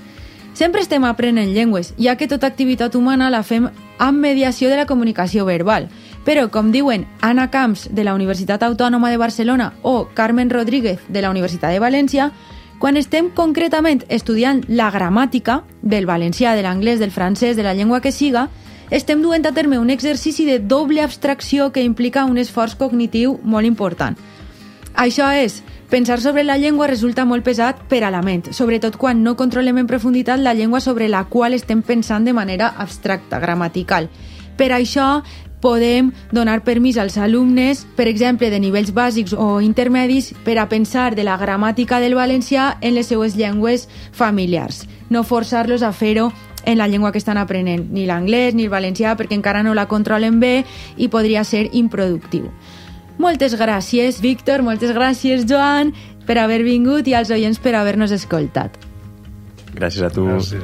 Sempre 0.55 0.79
estem 0.79 1.03
aprenent 1.03 1.51
llengües, 1.51 1.93
ja 1.99 2.15
que 2.15 2.29
tota 2.31 2.47
activitat 2.47 2.95
humana 2.95 3.27
la 3.29 3.43
fem 3.43 3.67
amb 3.99 4.19
mediació 4.23 4.69
de 4.71 4.77
la 4.79 4.85
comunicació 4.87 5.43
verbal. 5.43 5.89
Però, 6.23 6.47
com 6.49 6.71
diuen 6.71 7.03
Anna 7.19 7.49
Camps, 7.51 7.89
de 7.91 8.05
la 8.07 8.13
Universitat 8.15 8.63
Autònoma 8.63 9.11
de 9.11 9.17
Barcelona, 9.17 9.73
o 9.83 10.07
Carmen 10.13 10.49
Rodríguez, 10.49 11.01
de 11.09 11.21
la 11.21 11.29
Universitat 11.29 11.75
de 11.75 11.81
València, 11.83 12.31
quan 12.79 12.95
estem 12.95 13.29
concretament 13.35 14.05
estudiant 14.07 14.63
la 14.67 14.87
gramàtica 14.91 15.61
del 15.81 16.07
valencià, 16.07 16.55
de 16.55 16.63
l'anglès, 16.63 16.99
del 16.99 17.11
francès, 17.11 17.55
de 17.55 17.63
la 17.63 17.73
llengua 17.73 17.99
que 17.99 18.11
siga, 18.11 18.47
estem 18.91 19.21
duent 19.21 19.45
a 19.45 19.51
terme 19.51 19.79
un 19.79 19.89
exercici 19.89 20.45
de 20.45 20.59
doble 20.59 21.01
abstracció 21.01 21.71
que 21.71 21.83
implica 21.83 22.25
un 22.25 22.37
esforç 22.37 22.75
cognitiu 22.79 23.39
molt 23.43 23.67
important. 23.67 24.15
Això 24.95 25.31
és 25.35 25.63
Pensar 25.89 26.19
sobre 26.19 26.43
la 26.43 26.57
llengua 26.57 26.87
resulta 26.87 27.25
molt 27.29 27.45
pesat 27.45 27.83
per 27.89 28.01
a 28.03 28.09
la 28.09 28.23
ment, 28.25 28.47
sobretot 28.57 28.97
quan 28.97 29.21
no 29.23 29.35
controlem 29.37 29.77
en 29.77 29.87
profunditat 29.87 30.41
la 30.41 30.55
llengua 30.57 30.81
sobre 30.81 31.09
la 31.09 31.25
qual 31.29 31.53
estem 31.53 31.83
pensant 31.85 32.25
de 32.25 32.33
manera 32.33 32.73
abstracta, 32.77 33.39
gramatical. 33.39 34.09
Per 34.57 34.71
això, 34.73 35.21
podem 35.61 36.11
donar 36.31 36.63
permís 36.63 36.97
als 36.97 37.17
alumnes, 37.17 37.85
per 37.95 38.07
exemple, 38.07 38.49
de 38.49 38.59
nivells 38.59 38.93
bàsics 38.93 39.33
o 39.33 39.61
intermedis, 39.61 40.33
per 40.45 40.57
a 40.57 40.67
pensar 40.69 41.15
de 41.15 41.23
la 41.23 41.37
gramàtica 41.37 41.99
del 41.99 42.17
valencià 42.17 42.77
en 42.81 42.95
les 42.95 43.07
seues 43.07 43.37
llengües 43.37 43.87
familiars. 44.11 44.87
No 45.09 45.23
forçar-los 45.23 45.81
a 45.81 45.91
fer-ho 45.91 46.31
en 46.65 46.77
la 46.77 46.87
llengua 46.87 47.11
que 47.11 47.21
estan 47.21 47.37
aprenent, 47.37 47.89
ni 47.93 48.05
l'anglès 48.05 48.53
ni 48.53 48.65
el 48.65 48.73
valencià, 48.73 49.13
perquè 49.17 49.37
encara 49.37 49.61
no 49.63 49.73
la 49.73 49.85
controlen 49.85 50.39
bé 50.39 50.65
i 50.97 51.09
podria 51.09 51.43
ser 51.43 51.69
improductiu. 51.73 52.49
Moltes 53.21 53.55
gràcies, 53.55 54.19
Víctor, 54.21 54.61
moltes 54.65 54.91
gràcies, 54.95 55.45
Joan, 55.47 55.93
per 56.27 56.37
haver 56.41 56.63
vingut 56.65 57.07
i 57.07 57.15
als 57.15 57.31
oients 57.31 57.61
per 57.61 57.75
haver-nos 57.77 58.11
escoltat. 58.15 58.75
Gràcies 59.75 60.03
a 60.03 60.11
tu. 60.11 60.27
Gràcies. 60.27 60.61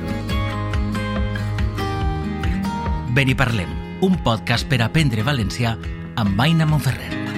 Ben 3.15 3.27
i 3.27 3.35
parlem, 3.35 3.71
un 4.07 4.15
podcast 4.23 4.69
per 4.71 4.81
aprendre 4.85 5.23
valencià 5.27 5.75
amb 6.15 6.39
Aina 6.39 6.67
Monferrer. 6.67 7.30